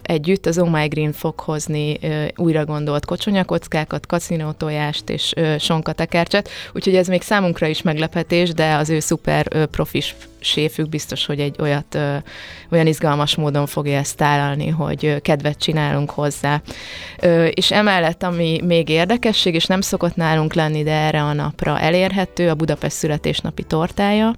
együtt 0.02 0.46
az 0.46 0.58
Oh 0.58 0.70
My 0.70 0.88
Green 0.88 1.12
fog 1.12 1.40
hozni 1.40 2.00
újra 2.36 2.66
gondolt 2.66 3.06
kocsonyakockákat, 3.06 4.06
kaszinótojást 4.06 5.10
és 5.10 5.34
sonkatekercset, 5.60 6.50
úgyhogy 6.74 6.96
ez 6.96 7.08
még 7.08 7.22
számunkra 7.22 7.68
is 7.68 7.82
meglepetés, 7.82 8.54
de 8.54 8.76
az 8.76 8.90
ő 8.90 9.00
szuper 9.00 9.68
profis 9.68 10.16
séfük 10.44 10.90
biztos, 10.90 11.26
hogy 11.26 11.40
egy 11.40 11.56
olyat, 11.60 11.96
ö, 11.96 12.16
olyan 12.72 12.88
izgalmas 12.88 13.36
módon 13.36 13.66
fogja 13.66 13.98
ezt 13.98 14.18
tálalni, 14.18 14.68
hogy 14.68 15.22
kedvet 15.22 15.58
csinálunk 15.58 16.10
hozzá. 16.10 16.62
Ö, 17.20 17.46
és 17.46 17.72
emellett, 17.72 18.24
ami 18.24 18.62
még 18.64 18.90
érdekesség, 18.90 19.54
és 19.54 19.66
nem 19.66 19.82
szokott 19.82 20.16
nálunk 20.16 20.54
lenni, 20.54 20.84
de 20.84 20.92
erre 20.92 21.24
a 21.24 21.34
napra 21.34 21.80
elérhető, 21.80 22.50
a 22.50 22.56
Budapest 22.56 22.96
születésnapi 22.96 23.64
tortája. 23.64 24.36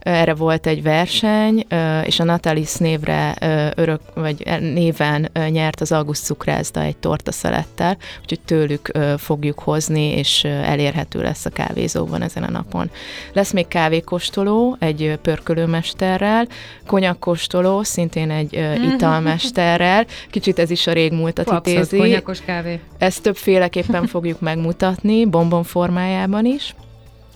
Erre 0.00 0.34
volt 0.34 0.66
egy 0.66 0.82
verseny, 0.82 1.64
ö, 1.68 2.00
és 2.00 2.20
a 2.20 2.24
Natalis 2.24 2.74
névre 2.74 3.34
örök, 3.76 4.00
vagy 4.14 4.42
e- 4.44 4.58
néven 4.58 5.30
nyert 5.48 5.80
az 5.80 5.92
August 5.92 6.24
cukrászda 6.24 6.82
egy 6.82 6.96
tortaszelettel, 6.96 7.96
úgyhogy 8.20 8.40
tőlük 8.40 8.90
fogjuk 9.16 9.58
hozni, 9.58 10.16
és 10.16 10.44
elérhető 10.44 11.22
lesz 11.22 11.44
a 11.44 11.50
kávézóban 11.50 12.22
ezen 12.22 12.42
a 12.42 12.50
napon. 12.50 12.90
Lesz 13.32 13.52
még 13.52 13.68
kávékóstoló 13.68 14.76
egy 14.78 15.18
pörkölőmesterrel, 15.22 16.46
konyakkóstoló, 16.86 17.82
szintén 17.82 18.30
egy 18.30 18.56
ö, 18.56 18.72
italmesterrel, 18.94 20.06
kicsit 20.30 20.58
ez 20.58 20.70
is 20.70 20.86
a 20.86 20.92
régmúltat 20.92 21.48
Abszolút 21.48 21.66
idézi. 21.66 21.96
konyakos 21.96 22.40
kávé. 22.40 22.80
Ezt 22.98 23.22
többféleképpen 23.22 24.06
fogjuk 24.12 24.40
megmutatni, 24.40 25.24
bombon 25.24 25.62
formájában 25.62 26.44
is. 26.44 26.74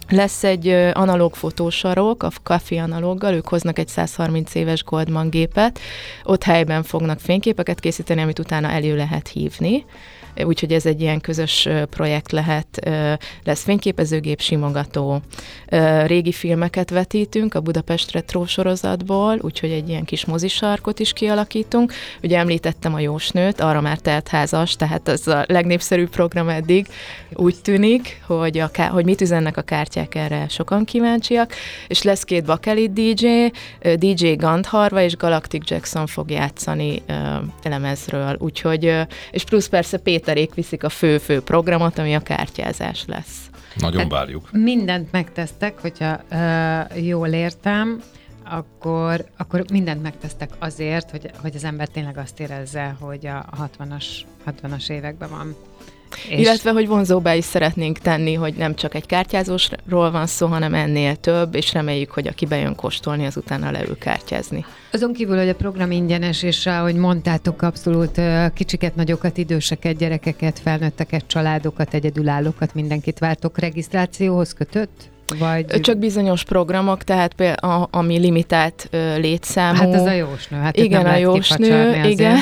Lesz 0.09 0.45
egy 0.45 0.69
analóg 0.93 1.35
fotósarok, 1.35 2.23
a 2.23 2.31
Café 2.43 2.77
analóggal, 2.77 3.35
ők 3.35 3.49
hoznak 3.49 3.79
egy 3.79 3.89
130 3.89 4.55
éves 4.55 4.85
Goldman 4.85 5.31
gépet, 5.31 5.79
ott 6.25 6.43
helyben 6.43 6.83
fognak 6.83 7.21
fényképeket 7.21 7.81
készíteni, 7.81 8.23
amit 8.23 8.39
utána 8.39 8.71
elő 8.71 8.97
lehet 8.97 9.29
hívni. 9.29 9.85
Úgyhogy 10.45 10.73
ez 10.73 10.87
egy 10.87 11.01
ilyen 11.01 11.21
közös 11.21 11.69
projekt 11.91 12.33
lehet, 12.33 12.89
lesz 13.45 13.63
fényképezőgép, 13.63 14.41
simogató, 14.41 15.21
régi 16.07 16.33
filmeket 16.33 16.91
vetítünk 16.91 17.55
a 17.55 17.61
Budapest 17.61 18.13
Retro 18.13 18.47
sorozatból, 18.47 19.39
úgyhogy 19.41 19.71
egy 19.71 19.89
ilyen 19.89 20.05
kis 20.05 20.25
mozisarkot 20.25 20.99
is 20.99 21.13
kialakítunk. 21.13 21.93
Ugye 22.23 22.39
említettem 22.39 22.95
a 22.95 23.01
Jósnőt, 23.01 23.61
arra 23.61 23.81
már 23.81 23.99
teltházas, 23.99 24.77
tehát 24.77 25.09
ez 25.09 25.27
a 25.27 25.45
legnépszerűbb 25.49 26.11
program 26.11 26.49
eddig. 26.49 26.87
Úgy 27.33 27.57
tűnik, 27.63 28.23
hogy, 28.27 28.59
a, 28.59 28.71
hogy 28.91 29.05
mit 29.05 29.21
üzennek 29.21 29.57
a 29.57 29.63
kártyák, 29.63 30.15
erre 30.15 30.47
sokan 30.49 30.85
kíváncsiak. 30.85 31.53
És 31.89 32.03
lesz 32.03 32.23
két 32.23 32.45
bakelit 32.45 32.93
DJ, 32.93 33.27
DJ 33.95 34.33
Gandharva 34.33 35.01
és 35.01 35.17
Galactic 35.17 35.71
Jackson 35.71 36.07
fog 36.07 36.31
játszani 36.31 37.03
lemezről, 37.63 38.37
úgyhogy, 38.39 38.93
és 39.31 39.45
plusz 39.45 39.69
persze 39.69 39.99
Péterék 40.25 40.55
viszik 40.55 40.85
a 40.85 40.89
fő-fő 40.89 41.41
programot, 41.41 41.99
ami 41.99 42.15
a 42.15 42.21
kártyázás 42.21 43.05
lesz. 43.07 43.51
Nagyon 43.77 44.09
várjuk. 44.09 44.49
Mindent 44.53 45.13
megtesztek, 45.13 45.81
hogyha 45.81 46.21
uh, 46.31 47.07
jól 47.07 47.29
értem, 47.29 48.03
akkor, 48.57 49.25
akkor 49.37 49.65
mindent 49.73 50.03
megtesztek 50.03 50.51
azért, 50.59 51.11
hogy, 51.11 51.31
hogy 51.41 51.55
az 51.55 51.65
ember 51.65 51.89
tényleg 51.89 52.19
azt 52.19 52.41
érezze, 52.41 52.97
hogy 53.01 53.27
a 53.27 53.45
60-as, 53.79 54.05
60-as 54.47 54.91
években 54.91 55.31
van. 55.31 55.57
És... 56.29 56.39
Illetve, 56.39 56.71
hogy 56.71 56.87
vonzóbbá 56.87 57.35
is 57.35 57.45
szeretnénk 57.45 57.99
tenni, 57.99 58.35
hogy 58.35 58.55
nem 58.55 58.75
csak 58.75 58.95
egy 58.95 59.07
kártyázósról 59.07 60.11
van 60.11 60.27
szó, 60.27 60.47
hanem 60.47 60.75
ennél 60.75 61.17
több, 61.17 61.55
és 61.55 61.73
reméljük, 61.73 62.11
hogy 62.11 62.27
aki 62.27 62.47
bejön 62.47 62.75
kóstolni, 62.75 63.27
az 63.27 63.37
utána 63.37 63.71
leül 63.71 63.99
kártyázni. 63.99 64.65
Azon 64.93 65.13
kívül, 65.13 65.37
hogy 65.37 65.49
a 65.49 65.55
program 65.55 65.91
ingyenes, 65.91 66.43
és 66.43 66.67
ahogy 66.67 66.95
mondtátok, 66.95 67.63
abszolút 67.63 68.21
kicsiket, 68.55 68.95
nagyokat, 68.95 69.37
időseket, 69.37 69.97
gyerekeket, 69.97 70.59
felnőtteket, 70.59 71.27
családokat, 71.27 71.95
egyedülállókat, 71.95 72.75
mindenkit 72.75 73.19
vártok 73.19 73.59
regisztrációhoz 73.59 74.53
kötött? 74.53 75.13
Vagy... 75.39 75.67
Csak 75.81 75.99
bizonyos 75.99 76.45
programok, 76.45 77.03
tehát 77.03 77.35
például 77.35 77.89
ami 77.91 78.19
limitált 78.19 78.89
létszámú. 79.17 79.79
Hát 79.79 79.95
ez 79.95 80.07
a 80.07 80.13
jósnő. 80.13 80.59
Hát 80.59 80.77
igen, 80.77 81.07
a 81.07 81.17
jósnő, 81.17 82.05
igen. 82.05 82.37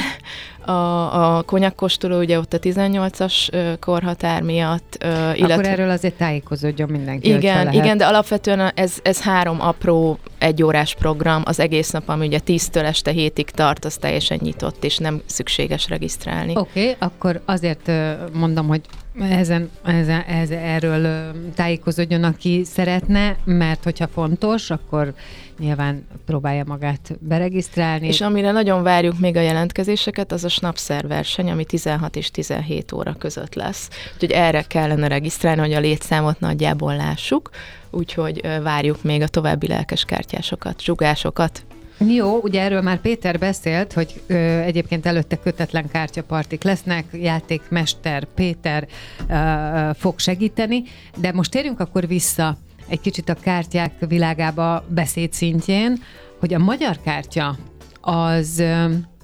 A, 0.65 1.37
a 1.37 1.43
konyakkóstoló 1.43 2.19
ugye 2.19 2.39
ott 2.39 2.53
a 2.53 2.59
18-as 2.59 3.35
korhatár 3.81 4.43
miatt. 4.43 4.99
Illetve... 5.35 5.55
Akkor 5.55 5.67
erről 5.67 5.91
azért 5.91 6.15
tájékozódjon 6.15 6.89
mindenki. 6.89 7.29
Igen, 7.29 7.73
igen, 7.73 7.97
de 7.97 8.07
alapvetően 8.07 8.73
ez, 8.75 8.93
ez 9.03 9.23
három 9.23 9.61
apró 9.61 10.19
egyórás 10.39 10.95
program, 10.95 11.43
az 11.45 11.61
egész 11.61 11.91
nap, 11.91 12.09
ami 12.09 12.27
ugye 12.27 12.39
10-től 12.47 12.85
este 12.85 13.11
hétig 13.11 13.51
tart, 13.51 13.85
az 13.85 13.97
teljesen 13.97 14.39
nyitott, 14.43 14.85
és 14.85 14.99
nem 14.99 15.23
szükséges 15.27 15.89
regisztrálni. 15.89 16.57
Oké, 16.57 16.81
okay, 16.81 16.97
akkor 16.99 17.41
azért 17.45 17.91
mondom, 18.33 18.67
hogy 18.67 18.81
ezen, 19.21 19.71
ezen, 19.85 20.21
ezen, 20.21 20.59
erről 20.59 21.33
tájékozódjon, 21.55 22.25
aki 22.25 22.65
szeretne, 22.65 23.37
mert 23.45 23.85
hogyha 23.85 24.09
fontos, 24.09 24.71
akkor 24.71 25.15
nyilván 25.59 26.07
próbálja 26.27 26.65
magát 26.67 27.19
beregisztrálni. 27.21 28.07
És 28.07 28.21
amire 28.21 28.51
nagyon 28.51 28.83
várjuk 28.83 29.19
még 29.19 29.37
a 29.37 29.41
jelentkezéseket, 29.41 30.33
az 30.33 30.45
a 30.45 30.49
Snapszer 30.49 31.07
verseny, 31.07 31.51
ami 31.51 31.65
16 31.65 32.17
és 32.17 32.31
17 32.31 32.93
óra 32.93 33.15
között 33.19 33.55
lesz. 33.55 33.89
Úgyhogy 34.15 34.31
erre 34.31 34.63
kellene 34.63 35.09
regisztrálni, 35.09 35.61
hogy 35.61 35.73
a 35.73 35.81
létszámot 35.81 36.41
nagyjából 36.41 36.97
lássuk, 36.97 37.51
úgyhogy 37.91 38.41
várjuk 38.63 39.03
még 39.03 39.23
a 39.23 39.29
további 39.29 39.67
lelkeskártyásokat, 39.67 40.83
zsugásokat. 40.83 41.65
Jó, 42.09 42.39
ugye 42.43 42.61
erről 42.61 42.81
már 42.81 43.01
Péter 43.01 43.39
beszélt, 43.39 43.93
hogy 43.93 44.23
ö, 44.27 44.35
egyébként 44.59 45.07
előtte 45.07 45.37
kötetlen 45.37 45.89
kártyapartik 45.89 46.63
lesznek, 46.63 47.05
játékmester 47.13 48.25
Péter 48.35 48.89
ö, 49.29 49.91
fog 49.95 50.19
segíteni, 50.19 50.83
de 51.17 51.33
most 51.33 51.51
térjünk 51.51 51.81
akkor 51.81 52.07
vissza 52.07 52.57
egy 52.89 53.01
kicsit 53.01 53.29
a 53.29 53.35
kártyák 53.35 53.93
világába 54.09 54.85
beszéd 54.89 55.33
szintjén, 55.33 55.99
hogy 56.39 56.55
a 56.55 56.59
magyar 56.59 56.99
kártya 57.05 57.57
az 58.01 58.63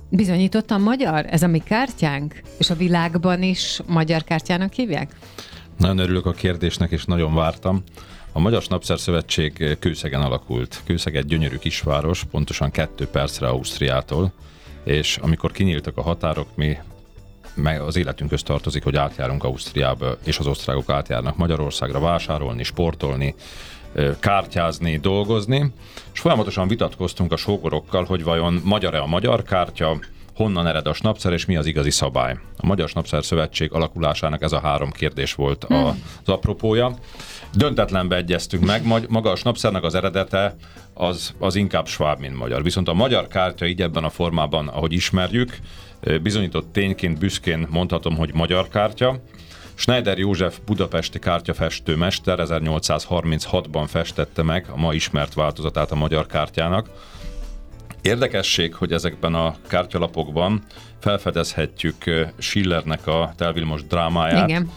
bizonyítottan 0.08 0.80
magyar? 0.80 1.26
Ez 1.30 1.42
a 1.42 1.46
mi 1.46 1.58
kártyánk? 1.58 2.42
És 2.58 2.70
a 2.70 2.74
világban 2.74 3.42
is 3.42 3.80
magyar 3.86 4.24
kártyának 4.24 4.72
hívják? 4.72 5.16
Nagyon 5.78 5.98
örülök 5.98 6.26
a 6.26 6.32
kérdésnek, 6.32 6.90
és 6.90 7.04
nagyon 7.04 7.34
vártam. 7.34 7.82
A 8.38 8.40
Magyar 8.40 8.62
Snapszer 8.62 8.98
Szövetség 8.98 9.76
Kőszegen 9.78 10.22
alakult. 10.22 10.82
Kőszeg 10.84 11.16
egy 11.16 11.26
gyönyörű 11.26 11.56
kisváros, 11.56 12.24
pontosan 12.24 12.70
kettő 12.70 13.06
percre 13.06 13.48
Ausztriától, 13.48 14.32
és 14.84 15.16
amikor 15.16 15.50
kinyíltak 15.50 15.96
a 15.96 16.02
határok, 16.02 16.48
mi 16.54 16.76
meg 17.54 17.80
az 17.80 17.96
életünkhöz 17.96 18.42
tartozik, 18.42 18.84
hogy 18.84 18.96
átjárunk 18.96 19.44
Ausztriába, 19.44 20.16
és 20.24 20.38
az 20.38 20.46
osztrákok 20.46 20.90
átjárnak 20.90 21.36
Magyarországra 21.36 22.00
vásárolni, 22.00 22.62
sportolni, 22.62 23.34
kártyázni, 24.20 24.98
dolgozni, 24.98 25.72
és 26.12 26.20
folyamatosan 26.20 26.68
vitatkoztunk 26.68 27.32
a 27.32 27.36
sógorokkal, 27.36 28.04
hogy 28.04 28.24
vajon 28.24 28.60
magyar-e 28.64 29.00
a 29.00 29.06
magyar 29.06 29.42
kártya, 29.42 29.98
honnan 30.38 30.66
ered 30.66 30.86
a 30.86 30.92
snapszer, 30.92 31.32
és 31.32 31.44
mi 31.44 31.56
az 31.56 31.66
igazi 31.66 31.90
szabály. 31.90 32.36
A 32.56 32.66
Magyar 32.66 32.88
Snapszer 32.88 33.24
Szövetség 33.24 33.72
alakulásának 33.72 34.42
ez 34.42 34.52
a 34.52 34.60
három 34.60 34.90
kérdés 34.90 35.34
volt 35.34 35.64
hmm. 35.64 35.84
az 36.24 36.28
apropója. 36.28 36.94
Döntetlenbe 37.54 38.16
egyeztünk 38.16 38.64
meg, 38.64 38.86
maga 39.08 39.30
a 39.30 39.36
snapszernek 39.36 39.82
az 39.82 39.94
eredete 39.94 40.56
az, 40.94 41.34
az 41.38 41.54
inkább 41.54 41.86
sváb, 41.86 42.20
mint 42.20 42.36
magyar. 42.36 42.62
Viszont 42.62 42.88
a 42.88 42.94
magyar 42.94 43.26
kártya 43.28 43.66
így 43.66 43.82
ebben 43.82 44.04
a 44.04 44.10
formában, 44.10 44.68
ahogy 44.68 44.92
ismerjük, 44.92 45.58
bizonyított 46.22 46.72
tényként 46.72 47.18
büszkén 47.18 47.66
mondhatom, 47.70 48.16
hogy 48.16 48.34
magyar 48.34 48.68
kártya. 48.68 49.20
Schneider 49.74 50.18
József 50.18 50.58
budapesti 50.66 51.18
kártyafestőmester 51.18 52.38
1836-ban 52.42 53.84
festette 53.86 54.42
meg 54.42 54.66
a 54.70 54.76
ma 54.76 54.94
ismert 54.94 55.34
változatát 55.34 55.90
a 55.90 55.94
magyar 55.94 56.26
kártyának. 56.26 56.88
Érdekesség, 58.02 58.74
hogy 58.74 58.92
ezekben 58.92 59.34
a 59.34 59.54
kártyalapokban 59.68 60.62
felfedezhetjük 61.00 62.04
Schillernek 62.38 63.06
a 63.06 63.32
Telvilmos 63.36 63.86
drámáját. 63.86 64.48
Igen 64.48 64.70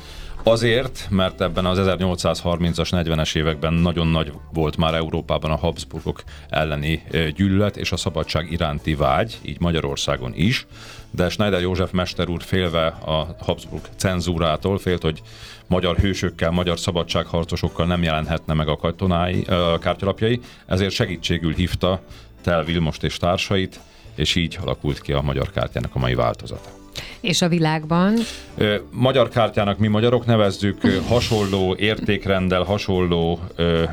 Azért, 0.43 1.07
mert 1.09 1.41
ebben 1.41 1.65
az 1.65 1.79
1830-as, 1.81 2.87
40-es 2.91 3.35
években 3.35 3.73
nagyon 3.73 4.07
nagy 4.07 4.31
volt 4.53 4.77
már 4.77 4.93
Európában 4.93 5.51
a 5.51 5.55
Habsburgok 5.55 6.23
elleni 6.49 7.03
gyűlölet 7.35 7.77
és 7.77 7.91
a 7.91 7.97
szabadság 7.97 8.51
iránti 8.51 8.95
vágy, 8.95 9.39
így 9.41 9.59
Magyarországon 9.59 10.31
is, 10.35 10.65
de 11.11 11.29
Schneider 11.29 11.61
József 11.61 11.91
mester 11.91 12.29
úr 12.29 12.43
félve 12.43 12.85
a 12.85 13.35
Habsburg 13.39 13.83
cenzúrától, 13.95 14.77
félt, 14.77 15.01
hogy 15.01 15.21
magyar 15.67 15.97
hősökkel, 15.97 16.51
magyar 16.51 16.79
szabadságharcosokkal 16.79 17.85
nem 17.85 18.03
jelenhetne 18.03 18.53
meg 18.53 18.67
a 18.67 18.77
katonái, 18.77 19.41
a 19.41 19.77
kártyalapjai, 19.79 20.39
ezért 20.65 20.93
segítségül 20.93 21.53
hívta 21.53 22.01
Tel 22.41 22.63
Vilmost 22.63 23.03
és 23.03 23.17
társait, 23.17 23.79
és 24.15 24.35
így 24.35 24.57
alakult 24.61 25.01
ki 25.01 25.11
a 25.11 25.21
magyar 25.21 25.51
kártyának 25.51 25.95
a 25.95 25.99
mai 25.99 26.13
változata. 26.13 26.69
És 27.21 27.41
a 27.41 27.47
világban? 27.47 28.13
Magyar 28.91 29.29
kártyának 29.29 29.77
mi 29.77 29.87
magyarok 29.87 30.25
nevezzük 30.25 30.81
hasonló 31.07 31.75
értékrendel, 31.75 32.63
hasonló 32.63 33.39
ö, 33.55 33.83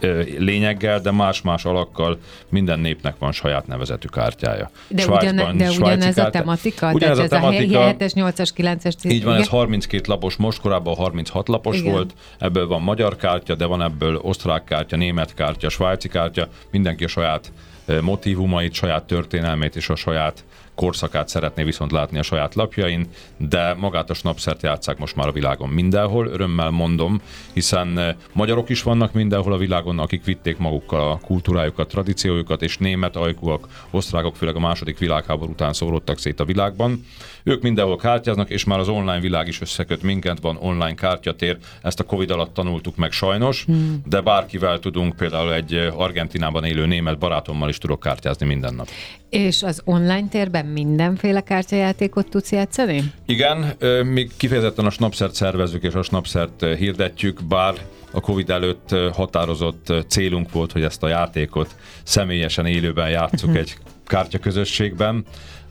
ö, 0.00 0.22
lényeggel, 0.38 1.00
de 1.00 1.10
más-más 1.10 1.64
alakkal 1.64 2.18
minden 2.48 2.78
népnek 2.78 3.14
van 3.18 3.32
saját 3.32 3.66
nevezetű 3.66 4.08
kártyája. 4.08 4.70
De, 4.88 5.02
Svájcban, 5.02 5.34
ugyan, 5.34 5.56
de 5.56 5.70
ugyanez 5.70 6.14
kártya. 6.14 6.24
a 6.24 6.30
tematika? 6.30 6.92
Ugyanez 6.92 7.16
Tehát 7.16 7.32
a 7.32 7.34
tematika. 7.34 7.80
Ez 7.80 7.88
a 7.88 7.96
7-es, 7.98 8.12
8-as, 8.14 8.50
9-es 8.56 9.12
Így 9.12 9.24
van, 9.24 9.36
ez 9.36 9.48
32 9.48 10.02
lapos, 10.06 10.36
most 10.36 10.60
korábban 10.60 10.94
36 10.94 11.48
lapos 11.48 11.76
Igen. 11.76 11.92
volt, 11.92 12.14
ebből 12.38 12.66
van 12.66 12.82
magyar 12.82 13.16
kártya, 13.16 13.54
de 13.54 13.64
van 13.64 13.82
ebből 13.82 14.16
osztrák 14.16 14.64
kártya, 14.64 14.96
német 14.96 15.34
kártya, 15.34 15.68
svájci 15.68 16.08
kártya, 16.08 16.48
mindenki 16.70 17.04
a 17.04 17.08
saját 17.08 17.52
motivumait, 18.00 18.72
saját 18.72 19.06
történelmét 19.06 19.76
és 19.76 19.88
a 19.88 19.94
saját 19.94 20.44
korszakát 20.76 21.28
szeretné 21.28 21.62
viszont 21.62 21.90
látni 21.90 22.18
a 22.18 22.22
saját 22.22 22.54
lapjain, 22.54 23.06
de 23.36 23.74
magát 23.74 24.10
a 24.10 24.14
snapszert 24.14 24.62
játszák 24.62 24.98
most 24.98 25.16
már 25.16 25.28
a 25.28 25.32
világon 25.32 25.68
mindenhol, 25.68 26.26
örömmel 26.26 26.70
mondom, 26.70 27.20
hiszen 27.52 27.98
eh, 27.98 28.14
magyarok 28.32 28.68
is 28.68 28.82
vannak 28.82 29.12
mindenhol 29.12 29.52
a 29.52 29.56
világon, 29.56 29.98
akik 29.98 30.24
vitték 30.24 30.58
magukkal 30.58 31.10
a 31.10 31.18
kultúrájukat, 31.18 31.88
tradíciójukat, 31.88 32.62
és 32.62 32.78
német 32.78 33.16
ajkúak, 33.16 33.86
osztrákok 33.90 34.36
főleg 34.36 34.56
a 34.56 34.60
második 34.60 34.98
világháború 34.98 35.50
után 35.50 35.72
szóródtak 35.72 36.18
szét 36.18 36.40
a 36.40 36.44
világban. 36.44 37.04
Ők 37.42 37.62
mindenhol 37.62 37.96
kártyáznak, 37.96 38.50
és 38.50 38.64
már 38.64 38.78
az 38.78 38.88
online 38.88 39.20
világ 39.20 39.48
is 39.48 39.60
összeköt 39.60 40.02
minket, 40.02 40.40
van 40.40 40.56
online 40.60 40.94
kártyatér, 40.94 41.58
ezt 41.82 42.00
a 42.00 42.04
Covid 42.04 42.30
alatt 42.30 42.54
tanultuk 42.54 42.96
meg 42.96 43.12
sajnos, 43.12 43.64
hmm. 43.64 44.02
de 44.04 44.20
bárkivel 44.20 44.78
tudunk, 44.78 45.16
például 45.16 45.52
egy 45.52 45.74
eh, 45.74 46.00
Argentinában 46.00 46.64
élő 46.64 46.86
német 46.86 47.18
barátommal 47.18 47.68
is 47.68 47.78
tudok 47.78 48.00
kártyázni 48.00 48.46
minden 48.46 48.74
nap. 48.74 48.88
És 49.30 49.62
az 49.62 49.82
online 49.84 50.28
térben 50.28 50.66
mindenféle 50.66 51.40
kártyajátékot 51.40 52.28
tudsz 52.28 52.52
játszani? 52.52 53.12
Igen, 53.26 53.76
mi 54.04 54.28
kifejezetten 54.36 54.84
a 54.84 54.90
snapszert 54.90 55.34
szervezünk 55.34 55.82
és 55.82 55.94
a 55.94 56.02
snapszert 56.02 56.64
hirdetjük, 56.64 57.44
bár 57.44 57.74
a 58.10 58.20
Covid 58.20 58.50
előtt 58.50 58.94
határozott 59.12 59.92
célunk 60.08 60.52
volt, 60.52 60.72
hogy 60.72 60.82
ezt 60.82 61.02
a 61.02 61.08
játékot 61.08 61.74
személyesen 62.02 62.66
élőben 62.66 63.10
játszuk 63.10 63.48
uh-huh. 63.48 63.56
egy 63.56 63.76
kártyaközösségben, 64.06 65.24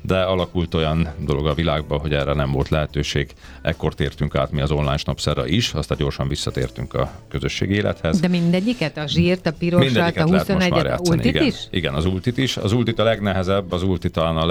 de 0.05 0.21
alakult 0.21 0.73
olyan 0.73 1.07
dolog 1.17 1.47
a 1.47 1.53
világban, 1.53 1.99
hogy 1.99 2.13
erre 2.13 2.33
nem 2.33 2.51
volt 2.51 2.69
lehetőség. 2.69 3.33
Ekkor 3.61 3.93
tértünk 3.93 4.35
át 4.35 4.51
mi 4.51 4.61
az 4.61 4.71
online 4.71 4.97
snapszerre 4.97 5.47
is, 5.47 5.73
aztán 5.73 5.97
gyorsan 5.97 6.27
visszatértünk 6.27 6.93
a 6.93 7.11
közösségi 7.27 7.73
élethez. 7.73 8.19
De 8.19 8.27
mindegyiket? 8.27 8.97
A 8.97 9.07
zsírt, 9.07 9.45
a 9.45 9.51
pirosat, 9.51 10.17
a 10.17 10.23
21-et, 10.23 10.97
a 10.97 11.09
ultit 11.09 11.25
igen, 11.25 11.45
is? 11.45 11.55
Igen, 11.69 11.93
az 11.93 12.05
ultit 12.05 12.37
is. 12.37 12.57
Az 12.57 12.71
ultit 12.71 12.99
a 12.99 13.03
legnehezebb, 13.03 13.71
az 13.71 13.83
ulti 13.83 14.09
talán 14.09 14.37
a 14.37 14.45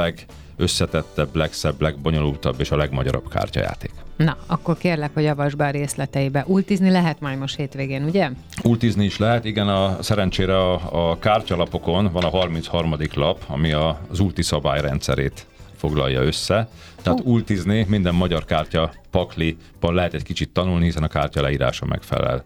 legösszetettebb, 0.57 1.37
legszebb, 1.37 1.81
legbonyolultabb 1.81 2.61
és 2.61 2.71
a 2.71 2.77
legmagyarabb 2.77 3.29
kártyajáték. 3.29 3.91
Na, 4.17 4.37
akkor 4.47 4.79
kérlek, 4.79 5.11
hogy 5.15 5.27
avasd 5.27 5.57
be 5.57 5.67
a 5.67 5.71
részleteibe. 5.71 6.45
Ultizni 6.47 6.91
lehet 6.91 7.21
majd 7.21 7.39
most 7.39 7.57
hétvégén, 7.57 8.05
ugye? 8.05 8.31
Ultizni 8.63 9.05
is 9.05 9.19
lehet, 9.19 9.45
igen, 9.45 9.69
a, 9.69 10.03
szerencsére 10.03 10.57
a, 10.57 11.11
a 11.11 11.19
kártyalapokon 11.19 12.13
van 12.13 12.25
a 12.25 12.29
33. 12.29 12.97
lap, 13.15 13.45
ami 13.47 13.73
a, 13.73 14.01
az 14.11 14.21
ulti 14.21 14.43
szabályrendszerét 14.43 15.47
foglalja 15.77 16.23
össze. 16.23 16.69
Tehát 17.03 17.21
uh. 17.21 17.27
ultizni 17.27 17.87
minden 17.89 18.15
magyar 18.15 18.45
kártya 18.45 18.93
pakliban 19.11 19.95
lehet 19.95 20.15
egy 20.15 20.23
kicsit 20.23 20.53
tanulni, 20.53 20.85
hiszen 20.85 21.03
a 21.03 21.09
kártya 21.09 21.43
leírása 21.43 21.87
megfelel 21.87 22.45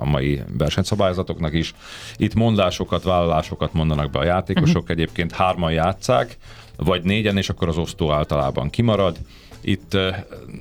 a 0.00 0.04
mai 0.04 0.42
versenyszabályzatoknak 0.58 1.52
is. 1.52 1.74
Itt 2.16 2.34
mondásokat, 2.34 3.02
vállalásokat 3.02 3.72
mondanak 3.72 4.10
be 4.10 4.18
a 4.18 4.24
játékosok, 4.24 4.82
uh-huh. 4.82 4.90
egyébként 4.90 5.32
hárman 5.32 5.72
játszák, 5.72 6.36
vagy 6.76 7.02
négyen, 7.02 7.36
és 7.36 7.48
akkor 7.48 7.68
az 7.68 7.76
osztó 7.76 8.12
általában 8.12 8.70
kimarad. 8.70 9.16
Itt 9.60 9.94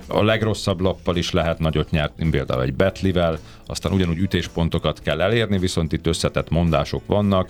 a 0.08 0.24
legrosszabb 0.24 0.80
lappal 0.80 1.16
is 1.16 1.32
lehet 1.32 1.60
nagyot 1.60 1.92
nyerni, 1.92 2.30
például 2.30 2.62
egy 2.62 2.74
betlivel, 2.74 3.40
aztán 3.66 3.94
ugyanúgy 3.94 4.18
ütéspontokat 4.18 5.02
kell 5.02 5.22
elérni, 5.22 5.58
viszont 5.58 5.94
itt 5.94 6.08
összetett 6.08 6.50
mondások 6.50 7.02
vannak, 7.06 7.50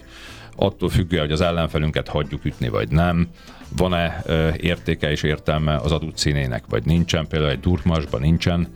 attól 0.55 0.89
függően, 0.89 1.23
hogy 1.23 1.31
az 1.31 1.41
ellenfelünket 1.41 2.07
hagyjuk 2.07 2.45
ütni, 2.45 2.69
vagy 2.69 2.89
nem, 2.89 3.27
van-e 3.77 4.23
értéke 4.57 5.11
és 5.11 5.23
értelme 5.23 5.75
az 5.75 5.91
adott 5.91 6.17
színének, 6.17 6.63
vagy 6.69 6.85
nincsen, 6.85 7.27
például 7.27 7.51
egy 7.51 7.59
durkmasban 7.59 8.21
nincsen 8.21 8.67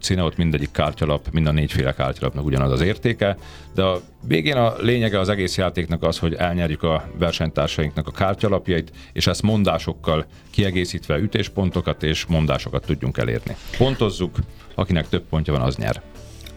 színe, 0.00 0.22
ott 0.22 0.36
mindegyik 0.36 0.70
kártyalap, 0.70 1.28
mind 1.32 1.46
a 1.46 1.52
négyféle 1.52 1.94
kártyalapnak 1.94 2.44
ugyanaz 2.44 2.72
az 2.72 2.80
értéke, 2.80 3.36
de 3.74 3.82
a 3.82 4.00
végén 4.26 4.56
a 4.56 4.74
lényege 4.78 5.18
az 5.18 5.28
egész 5.28 5.56
játéknak 5.56 6.02
az, 6.02 6.18
hogy 6.18 6.34
elnyerjük 6.34 6.82
a 6.82 7.08
versenytársainknak 7.18 8.08
a 8.08 8.10
kártyalapjait, 8.10 8.92
és 9.12 9.26
ezt 9.26 9.42
mondásokkal 9.42 10.26
kiegészítve 10.50 11.18
ütéspontokat 11.18 12.02
és 12.02 12.26
mondásokat 12.26 12.86
tudjunk 12.86 13.18
elérni. 13.18 13.56
Pontozzuk, 13.78 14.36
akinek 14.74 15.08
több 15.08 15.22
pontja 15.28 15.52
van, 15.52 15.62
az 15.62 15.76
nyer. 15.76 16.02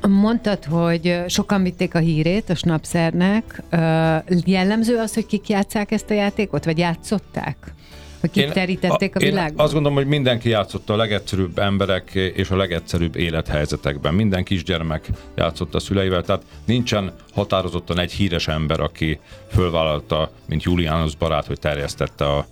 Mondtad, 0.07 0.65
hogy 0.65 1.23
sokan 1.27 1.63
vitték 1.63 1.95
a 1.95 1.99
hírét 1.99 2.49
a 2.49 2.55
Snapszernek. 2.55 3.63
Jellemző 4.45 4.97
az, 4.97 5.13
hogy 5.13 5.25
kik 5.25 5.49
játszák 5.49 5.91
ezt 5.91 6.09
a 6.09 6.13
játékot, 6.13 6.65
vagy 6.65 6.77
játszották? 6.77 7.73
Hogy 8.19 8.31
kik 8.31 8.51
terítették 8.51 9.15
a, 9.15 9.19
a 9.19 9.23
világot? 9.23 9.59
Azt 9.59 9.73
gondolom, 9.73 9.97
hogy 9.97 10.07
mindenki 10.07 10.49
játszotta 10.49 10.93
a 10.93 10.97
legegyszerűbb 10.97 11.57
emberek 11.57 12.11
és 12.13 12.49
a 12.49 12.55
legegyszerűbb 12.55 13.15
élethelyzetekben. 13.15 14.13
Minden 14.13 14.43
kisgyermek 14.43 15.07
játszott 15.35 15.75
a 15.75 15.79
szüleivel, 15.79 16.23
tehát 16.23 16.43
nincsen 16.65 17.11
határozottan 17.33 17.99
egy 17.99 18.11
híres 18.11 18.47
ember, 18.47 18.79
aki 18.79 19.19
fölvállalta, 19.51 20.31
mint 20.45 20.63
Julianus 20.63 21.15
barát, 21.15 21.45
hogy 21.45 21.59
terjesztette 21.59 22.25
a, 22.25 22.45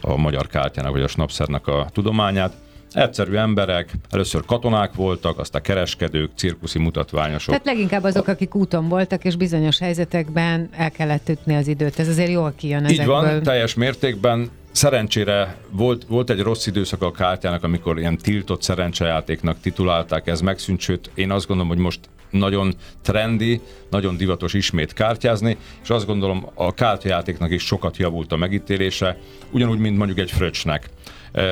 a 0.00 0.16
magyar 0.16 0.46
kártyának 0.46 0.92
vagy 0.92 1.02
a 1.02 1.08
snapszernek 1.08 1.66
a 1.66 1.86
tudományát 1.92 2.52
Egyszerű 2.92 3.34
emberek, 3.34 3.90
először 4.10 4.44
katonák 4.44 4.94
voltak, 4.94 5.38
aztán 5.38 5.62
kereskedők, 5.62 6.30
cirkuszi 6.34 6.78
mutatványosok. 6.78 7.48
Tehát 7.48 7.64
leginkább 7.66 8.04
azok, 8.04 8.28
akik 8.28 8.54
úton 8.54 8.88
voltak, 8.88 9.24
és 9.24 9.36
bizonyos 9.36 9.78
helyzetekben 9.78 10.68
el 10.76 10.90
kellett 10.90 11.28
ütni 11.28 11.54
az 11.54 11.66
időt. 11.66 11.98
Ez 11.98 12.08
azért 12.08 12.30
jól 12.30 12.52
kijön 12.56 12.84
ezekből. 12.84 13.04
Így 13.04 13.30
van, 13.30 13.42
teljes 13.42 13.74
mértékben. 13.74 14.50
Szerencsére 14.72 15.56
volt, 15.70 16.04
volt 16.04 16.30
egy 16.30 16.40
rossz 16.40 16.66
időszak 16.66 17.02
a 17.02 17.10
kártyának, 17.10 17.64
amikor 17.64 17.98
ilyen 17.98 18.18
tiltott 18.18 18.62
szerencsejátéknak 18.62 19.60
titulálták, 19.60 20.26
ez 20.26 20.40
megszűnt, 20.40 20.80
sőt 20.80 21.10
én 21.14 21.30
azt 21.30 21.46
gondolom, 21.46 21.72
hogy 21.72 21.82
most 21.82 22.00
nagyon 22.30 22.74
trendi, 23.02 23.60
nagyon 23.90 24.16
divatos 24.16 24.54
ismét 24.54 24.92
kártyázni, 24.92 25.56
és 25.82 25.90
azt 25.90 26.06
gondolom 26.06 26.48
a 26.54 26.74
kártyajátéknak 26.74 27.50
is 27.50 27.62
sokat 27.62 27.96
javult 27.96 28.32
a 28.32 28.36
megítélése, 28.36 29.18
ugyanúgy, 29.50 29.78
mint 29.78 29.96
mondjuk 29.96 30.18
egy 30.18 30.30
fröccsnek. 30.30 30.88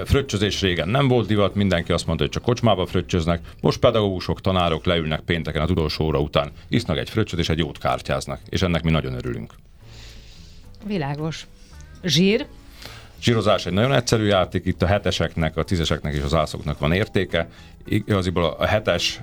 Fröccsözés 0.05 0.61
régen 0.61 0.89
nem 0.89 1.09
volt 1.09 1.27
divat, 1.27 1.55
mindenki 1.55 1.93
azt 1.93 2.07
mondta, 2.07 2.25
hogy 2.25 2.33
csak 2.33 2.43
kocsmába 2.43 2.87
fröccsöznek, 2.87 3.41
most 3.61 3.79
pedagógusok, 3.79 4.41
tanárok 4.41 4.85
leülnek 4.85 5.21
pénteken 5.21 5.63
az 5.63 5.71
utolsó 5.71 6.05
óra 6.05 6.21
után, 6.21 6.51
isznak 6.69 6.99
egy 6.99 7.11
fröccsöt 7.11 7.39
és 7.39 7.49
egy 7.49 7.59
jót 7.59 7.79
kártyáznak, 7.79 8.41
és 8.49 8.63
ennek 8.63 8.83
mi 8.83 8.91
nagyon 8.91 9.15
örülünk. 9.15 9.55
Világos. 10.87 11.47
Zsír? 12.03 12.47
Zsírozás 13.21 13.67
egy 13.67 13.73
nagyon 13.73 13.93
egyszerű 13.93 14.25
játék, 14.25 14.67
itt 14.67 14.83
a 14.83 14.87
heteseknek, 14.87 15.57
a 15.57 15.63
tízeseknek 15.63 16.15
és 16.15 16.23
az 16.23 16.35
ászoknak 16.35 16.79
van 16.79 16.93
értéke. 16.93 17.49
Igaziból 17.85 18.45
a 18.45 18.67
hetes 18.67 19.21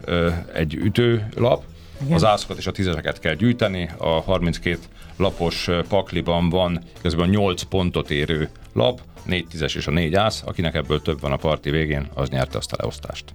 egy 0.53 0.75
ütőlap, 0.75 1.63
igen. 2.01 2.13
Az 2.13 2.23
ászokat 2.23 2.57
és 2.57 2.67
a 2.67 2.71
tízeseket 2.71 3.19
kell 3.19 3.33
gyűjteni, 3.33 3.89
a 3.97 4.07
32 4.09 4.79
lapos 5.17 5.69
pakliban 5.89 6.49
van 6.49 6.83
közben 7.01 7.29
8 7.29 7.61
pontot 7.61 8.09
érő 8.09 8.49
lap, 8.73 9.01
4 9.23 9.47
tízes 9.47 9.75
és 9.75 9.87
a 9.87 9.91
4 9.91 10.15
ász, 10.15 10.43
akinek 10.45 10.75
ebből 10.75 11.01
több 11.01 11.19
van 11.19 11.31
a 11.31 11.37
parti 11.37 11.69
végén, 11.69 12.07
az 12.13 12.29
nyerte 12.29 12.57
azt 12.57 12.73
a 12.73 12.75
leosztást. 12.79 13.33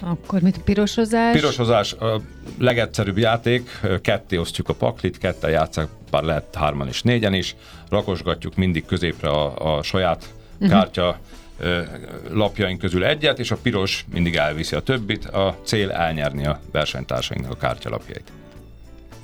Akkor 0.00 0.40
mit 0.40 0.56
a 0.56 0.60
pirosozás? 0.64 1.32
Pirosozás 1.34 1.92
a 1.92 2.20
legegyszerűbb 2.58 3.18
játék, 3.18 3.80
ketté 4.02 4.36
osztjuk 4.36 4.68
a 4.68 4.74
paklit, 4.74 5.18
ketten 5.18 5.50
játszák, 5.50 5.88
bár 6.10 6.22
lehet 6.22 6.54
hárman 6.54 6.88
és 6.88 7.02
négyen 7.02 7.34
is, 7.34 7.56
rakosgatjuk 7.88 8.56
mindig 8.56 8.86
középre 8.86 9.28
a, 9.28 9.76
a 9.76 9.82
saját 9.82 10.24
uh-huh. 10.54 10.68
kártya 10.68 11.18
lapjaink 12.30 12.78
közül 12.78 13.04
egyet, 13.04 13.38
és 13.38 13.50
a 13.50 13.56
piros 13.56 14.04
mindig 14.12 14.36
elviszi 14.36 14.76
a 14.76 14.80
többit, 14.80 15.24
a 15.24 15.56
cél 15.62 15.90
elnyerni 15.90 16.46
a 16.46 16.60
versenytársainknak 16.72 17.52
a 17.52 17.56
kártyalapjait. 17.56 18.32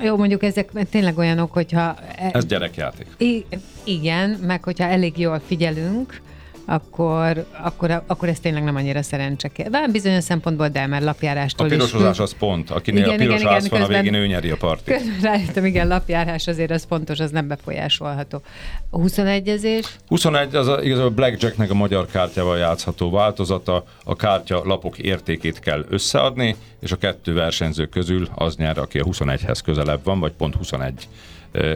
Jó, 0.00 0.16
mondjuk 0.16 0.42
ezek 0.42 0.70
tényleg 0.90 1.18
olyanok, 1.18 1.52
hogyha... 1.52 1.96
E- 2.16 2.30
Ez 2.32 2.46
gyerekjáték. 2.46 3.06
I- 3.18 3.46
igen, 3.84 4.30
meg 4.30 4.64
hogyha 4.64 4.84
elég 4.84 5.18
jól 5.18 5.40
figyelünk, 5.46 6.20
akkor, 6.64 7.46
akkor, 7.62 8.02
akkor 8.06 8.28
ez 8.28 8.40
tényleg 8.40 8.64
nem 8.64 8.76
annyira 8.76 9.02
szerencse. 9.02 9.50
Van 9.70 9.90
bizonyos 9.92 10.24
szempontból, 10.24 10.68
de 10.68 10.86
mert 10.86 11.04
lapjárástól 11.04 11.66
A 11.66 11.68
pirosozás 11.68 12.18
az 12.18 12.34
pont. 12.38 12.70
Akinél 12.70 13.00
igen, 13.00 13.14
a 13.14 13.16
piros 13.16 13.40
igen, 13.40 13.64
igen, 13.64 13.70
van 13.70 13.82
a 13.82 13.86
végén, 13.86 14.14
ő 14.14 14.26
nyeri 14.26 14.50
a 14.50 14.56
partit. 14.56 15.02
Rájöttem, 15.22 15.64
igen, 15.64 15.88
lapjárás 15.88 16.46
azért 16.46 16.70
az 16.70 16.86
fontos, 16.88 17.20
az 17.20 17.30
nem 17.30 17.48
befolyásolható. 17.48 18.42
A 18.90 18.98
21-ezés? 18.98 19.86
21 20.06 20.54
az 20.54 20.68
a, 20.68 20.82
igazából 20.82 21.10
Blackjacknek 21.10 21.70
a 21.70 21.74
magyar 21.74 22.06
kártyával 22.06 22.58
játszható 22.58 23.10
változata. 23.10 23.84
A 24.04 24.16
kártya 24.16 24.62
lapok 24.64 24.98
értékét 24.98 25.58
kell 25.58 25.84
összeadni, 25.88 26.56
és 26.80 26.92
a 26.92 26.96
kettő 26.96 27.34
versenyző 27.34 27.86
közül 27.86 28.28
az 28.34 28.56
nyer, 28.56 28.78
aki 28.78 28.98
a 28.98 29.04
21-hez 29.04 29.58
közelebb 29.64 30.04
van, 30.04 30.20
vagy 30.20 30.32
pont 30.32 30.54
21 30.54 31.08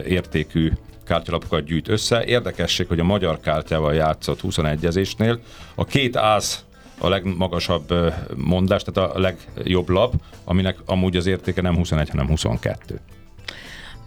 értékű 0.05 0.71
kártyalapokat 1.09 1.63
gyűjt 1.63 1.87
össze. 1.87 2.25
Érdekesség, 2.25 2.87
hogy 2.87 2.99
a 2.99 3.03
magyar 3.03 3.39
kártyával 3.39 3.93
játszott 3.93 4.39
21-ezésnél 4.43 5.37
a 5.75 5.85
két 5.85 6.15
ász 6.15 6.63
a 6.99 7.09
legmagasabb 7.09 7.93
mondás, 8.35 8.83
tehát 8.83 9.11
a 9.11 9.19
legjobb 9.19 9.89
lap, 9.89 10.13
aminek 10.43 10.77
amúgy 10.85 11.15
az 11.15 11.25
értéke 11.25 11.61
nem 11.61 11.75
21, 11.75 12.09
hanem 12.09 12.27
22. 12.27 12.99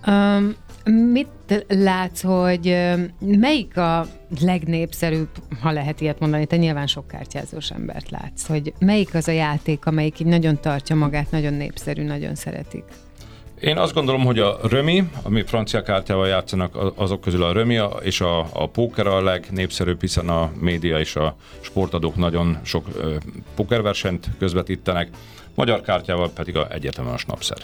Um, 0.06 0.54
mit 1.12 1.64
látsz, 1.68 2.22
hogy 2.22 2.76
melyik 3.18 3.76
a 3.76 4.06
legnépszerűbb, 4.40 5.28
ha 5.60 5.70
lehet 5.70 6.00
ilyet 6.00 6.18
mondani, 6.18 6.46
te 6.46 6.56
nyilván 6.56 6.86
sok 6.86 7.06
kártyázós 7.06 7.70
embert 7.70 8.10
látsz, 8.10 8.46
hogy 8.46 8.72
melyik 8.78 9.14
az 9.14 9.28
a 9.28 9.32
játék, 9.32 9.86
amelyik 9.86 10.20
így 10.20 10.26
nagyon 10.26 10.60
tartja 10.60 10.96
magát, 10.96 11.30
nagyon 11.30 11.54
népszerű, 11.54 12.02
nagyon 12.02 12.34
szeretik? 12.34 12.84
Én 13.62 13.76
azt 13.76 13.94
gondolom, 13.94 14.24
hogy 14.24 14.38
a 14.38 14.58
römi, 14.62 15.04
ami 15.22 15.42
francia 15.42 15.82
kártyával 15.82 16.28
játszanak, 16.28 16.92
azok 16.96 17.20
közül 17.20 17.42
a 17.42 17.52
römi 17.52 17.78
és 18.00 18.20
a, 18.20 18.46
a 18.52 18.68
póker 18.68 19.06
a 19.06 19.22
legnépszerűbb, 19.22 20.00
hiszen 20.00 20.28
a 20.28 20.50
média 20.60 20.98
és 20.98 21.16
a 21.16 21.36
sportadók 21.60 22.16
nagyon 22.16 22.58
sok 22.62 22.86
ö, 22.96 23.14
pókerversenyt 23.54 24.28
közvetítenek, 24.38 25.08
magyar 25.54 25.80
kártyával 25.80 26.30
pedig 26.30 26.56
a 26.56 26.72
egyértelműen 26.72 27.14
a 27.14 27.18
snapszer. 27.18 27.56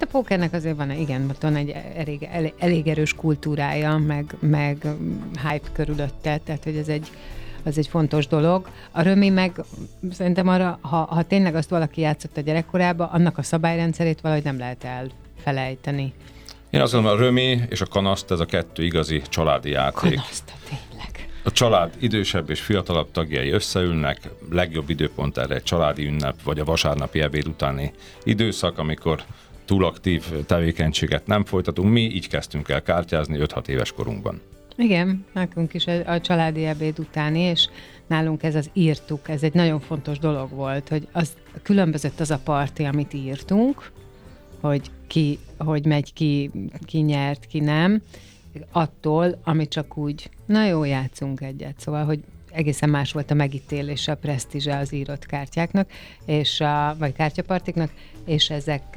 A 0.00 0.06
pókernek 0.10 0.52
azért 0.52 0.76
van, 0.76 0.90
igen, 0.90 1.30
van 1.40 1.56
egy 1.56 1.74
elég, 1.96 2.28
elég, 2.32 2.52
elég 2.58 2.86
erős 2.86 3.14
kultúrája, 3.14 3.96
meg, 3.96 4.36
meg 4.40 4.86
hype 5.48 5.68
körülötte, 5.72 6.38
tehát 6.44 6.64
hogy 6.64 6.76
ez 6.76 6.88
egy 6.88 7.10
az 7.66 7.78
egy 7.78 7.86
fontos 7.86 8.26
dolog. 8.26 8.68
A 8.90 9.02
römi 9.02 9.28
meg 9.28 9.60
szerintem 10.10 10.48
arra, 10.48 10.78
ha, 10.80 10.96
ha 10.96 11.22
tényleg 11.22 11.54
azt 11.54 11.70
valaki 11.70 12.00
játszott 12.00 12.36
a 12.36 12.40
gyerekkorában, 12.40 13.08
annak 13.08 13.38
a 13.38 13.42
szabályrendszerét 13.42 14.20
valahogy 14.20 14.44
nem 14.44 14.58
lehet 14.58 14.84
el 14.84 15.10
felejteni. 15.44 16.12
Én 16.70 16.80
azt 16.80 16.92
gondolom, 16.92 17.18
a 17.18 17.20
römi 17.20 17.60
és 17.68 17.80
a 17.80 17.86
kanaszt, 17.86 18.30
ez 18.30 18.40
a 18.40 18.44
kettő 18.44 18.84
igazi 18.84 19.22
családi 19.28 19.70
játék. 19.70 20.14
Kanaszt, 20.14 20.52
tényleg. 20.68 21.28
A 21.44 21.52
család 21.52 21.94
idősebb 22.00 22.50
és 22.50 22.60
fiatalabb 22.60 23.10
tagjai 23.10 23.50
összeülnek, 23.50 24.30
legjobb 24.50 24.90
időpont 24.90 25.38
erre 25.38 25.54
egy 25.54 25.62
családi 25.62 26.06
ünnep, 26.06 26.42
vagy 26.42 26.58
a 26.58 26.64
vasárnapi 26.64 27.20
ebéd 27.20 27.46
utáni 27.46 27.92
időszak, 28.22 28.78
amikor 28.78 29.22
túl 29.64 29.84
aktív 29.84 30.24
tevékenységet 30.46 31.26
nem 31.26 31.44
folytatunk. 31.44 31.92
Mi 31.92 32.00
így 32.00 32.28
kezdtünk 32.28 32.68
el 32.68 32.82
kártyázni 32.82 33.38
5-6 33.40 33.68
éves 33.68 33.92
korunkban. 33.92 34.40
Igen, 34.76 35.24
nekünk 35.32 35.74
is 35.74 35.86
a 35.86 36.20
családi 36.20 36.64
ebéd 36.64 36.98
utáni, 36.98 37.40
és 37.40 37.68
nálunk 38.06 38.42
ez 38.42 38.54
az 38.54 38.70
írtuk, 38.72 39.28
ez 39.28 39.42
egy 39.42 39.54
nagyon 39.54 39.80
fontos 39.80 40.18
dolog 40.18 40.50
volt, 40.50 40.88
hogy 40.88 41.08
az 41.12 41.32
különbözött 41.62 42.20
az 42.20 42.30
a 42.30 42.40
parti, 42.44 42.84
amit 42.84 43.14
írtunk, 43.14 43.90
hogy 44.60 44.90
ki, 45.14 45.38
hogy 45.58 45.86
megy 45.86 46.12
ki, 46.12 46.50
ki 46.84 46.98
nyert, 46.98 47.46
ki 47.46 47.60
nem, 47.60 48.02
attól, 48.72 49.40
ami 49.44 49.68
csak 49.68 49.96
úgy, 49.96 50.30
na 50.46 50.66
jó, 50.66 50.84
játszunk 50.84 51.40
egyet. 51.40 51.74
Szóval, 51.78 52.04
hogy 52.04 52.20
egészen 52.50 52.90
más 52.90 53.12
volt 53.12 53.30
a 53.30 53.34
megítélése, 53.34 54.12
a 54.12 54.16
presztízse 54.16 54.76
az 54.76 54.92
írott 54.92 55.26
kártyáknak, 55.26 55.90
és 56.26 56.60
a, 56.60 56.96
vagy 56.98 57.12
kártyapartiknak, 57.12 57.90
és 58.24 58.50
ezek 58.50 58.96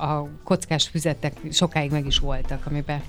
a 0.00 0.28
kockás 0.44 0.88
füzetek 0.88 1.40
sokáig 1.50 1.90
meg 1.90 2.06
is 2.06 2.18
voltak, 2.18 2.66
amiben 2.66 3.02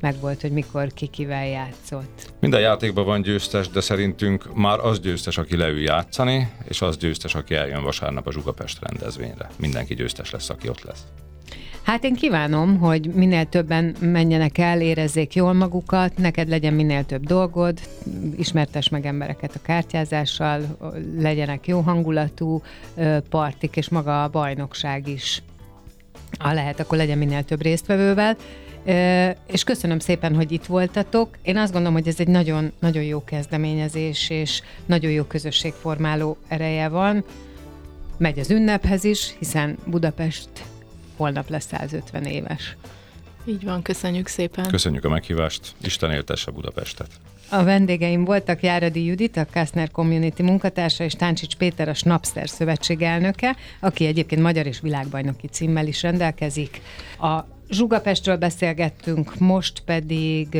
megvolt, 0.00 0.40
hogy 0.40 0.52
mikor 0.52 0.92
ki 0.92 1.10
játszott. 1.26 2.32
Minden 2.40 2.60
játékban 2.60 3.04
van 3.04 3.22
győztes, 3.22 3.68
de 3.68 3.80
szerintünk 3.80 4.54
már 4.54 4.78
az 4.78 5.00
győztes, 5.00 5.38
aki 5.38 5.56
leül 5.56 5.80
játszani, 5.80 6.48
és 6.68 6.82
az 6.82 6.96
győztes, 6.96 7.34
aki 7.34 7.54
eljön 7.54 7.82
vasárnap 7.82 8.26
a 8.26 8.32
Zsugapest 8.32 8.78
rendezvényre. 8.80 9.50
Mindenki 9.56 9.94
győztes 9.94 10.30
lesz, 10.30 10.50
aki 10.50 10.68
ott 10.68 10.82
lesz. 10.82 11.04
Hát 11.82 12.04
én 12.04 12.14
kívánom, 12.14 12.78
hogy 12.78 13.06
minél 13.14 13.44
többen 13.44 13.94
menjenek 14.00 14.58
el, 14.58 14.80
érezzék 14.80 15.34
jól 15.34 15.52
magukat, 15.52 16.16
neked 16.16 16.48
legyen 16.48 16.74
minél 16.74 17.04
több 17.04 17.26
dolgod, 17.26 17.80
ismertes 18.36 18.88
meg 18.88 19.06
embereket 19.06 19.54
a 19.54 19.62
kártyázással, 19.62 20.76
legyenek 21.18 21.66
jó 21.66 21.80
hangulatú 21.80 22.62
partik, 23.28 23.76
és 23.76 23.88
maga 23.88 24.22
a 24.22 24.28
bajnokság 24.28 25.08
is. 25.08 25.42
Ha 26.38 26.52
lehet, 26.52 26.80
akkor 26.80 26.98
legyen 26.98 27.18
minél 27.18 27.42
több 27.42 27.62
résztvevővel. 27.62 28.36
És 29.46 29.64
köszönöm 29.64 29.98
szépen, 29.98 30.34
hogy 30.34 30.52
itt 30.52 30.64
voltatok. 30.64 31.38
Én 31.42 31.56
azt 31.56 31.72
gondolom, 31.72 31.96
hogy 31.96 32.08
ez 32.08 32.20
egy 32.20 32.28
nagyon, 32.28 32.72
nagyon 32.78 33.02
jó 33.02 33.24
kezdeményezés, 33.24 34.30
és 34.30 34.62
nagyon 34.86 35.10
jó 35.10 35.24
közösségformáló 35.24 36.36
ereje 36.48 36.88
van. 36.88 37.24
Megy 38.18 38.38
az 38.38 38.50
ünnephez 38.50 39.04
is, 39.04 39.34
hiszen 39.38 39.76
Budapest 39.86 40.48
holnap 41.16 41.48
lesz 41.48 41.66
150 41.66 42.24
éves. 42.24 42.76
Így 43.44 43.64
van, 43.64 43.82
köszönjük 43.82 44.26
szépen. 44.26 44.68
Köszönjük 44.68 45.04
a 45.04 45.08
meghívást. 45.08 45.74
Isten 45.82 46.10
éltesse 46.10 46.50
Budapestet. 46.50 47.08
A 47.50 47.64
vendégeim 47.64 48.24
voltak 48.24 48.62
Járadi 48.62 49.04
Judit, 49.04 49.36
a 49.36 49.46
Kastner 49.52 49.90
Community 49.90 50.42
munkatársa, 50.42 51.04
és 51.04 51.12
Táncsics 51.12 51.56
Péter, 51.56 51.88
a 51.88 51.94
Snapster 51.94 52.48
szövetség 52.48 53.02
elnöke, 53.02 53.56
aki 53.80 54.06
egyébként 54.06 54.42
magyar 54.42 54.66
és 54.66 54.80
világbajnoki 54.80 55.46
címmel 55.46 55.86
is 55.86 56.02
rendelkezik. 56.02 56.80
A 57.20 57.40
Zsugapestről 57.70 58.36
beszélgettünk, 58.36 59.38
most 59.38 59.82
pedig 59.84 60.58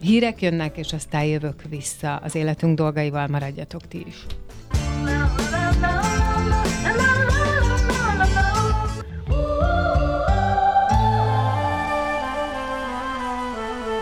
hírek 0.00 0.42
jönnek, 0.42 0.76
és 0.76 0.92
aztán 0.92 1.24
jövök 1.24 1.62
vissza 1.68 2.16
az 2.16 2.34
életünk 2.34 2.76
dolgaival, 2.76 3.26
maradjatok 3.26 3.88
ti 3.88 4.04
is. 4.06 4.26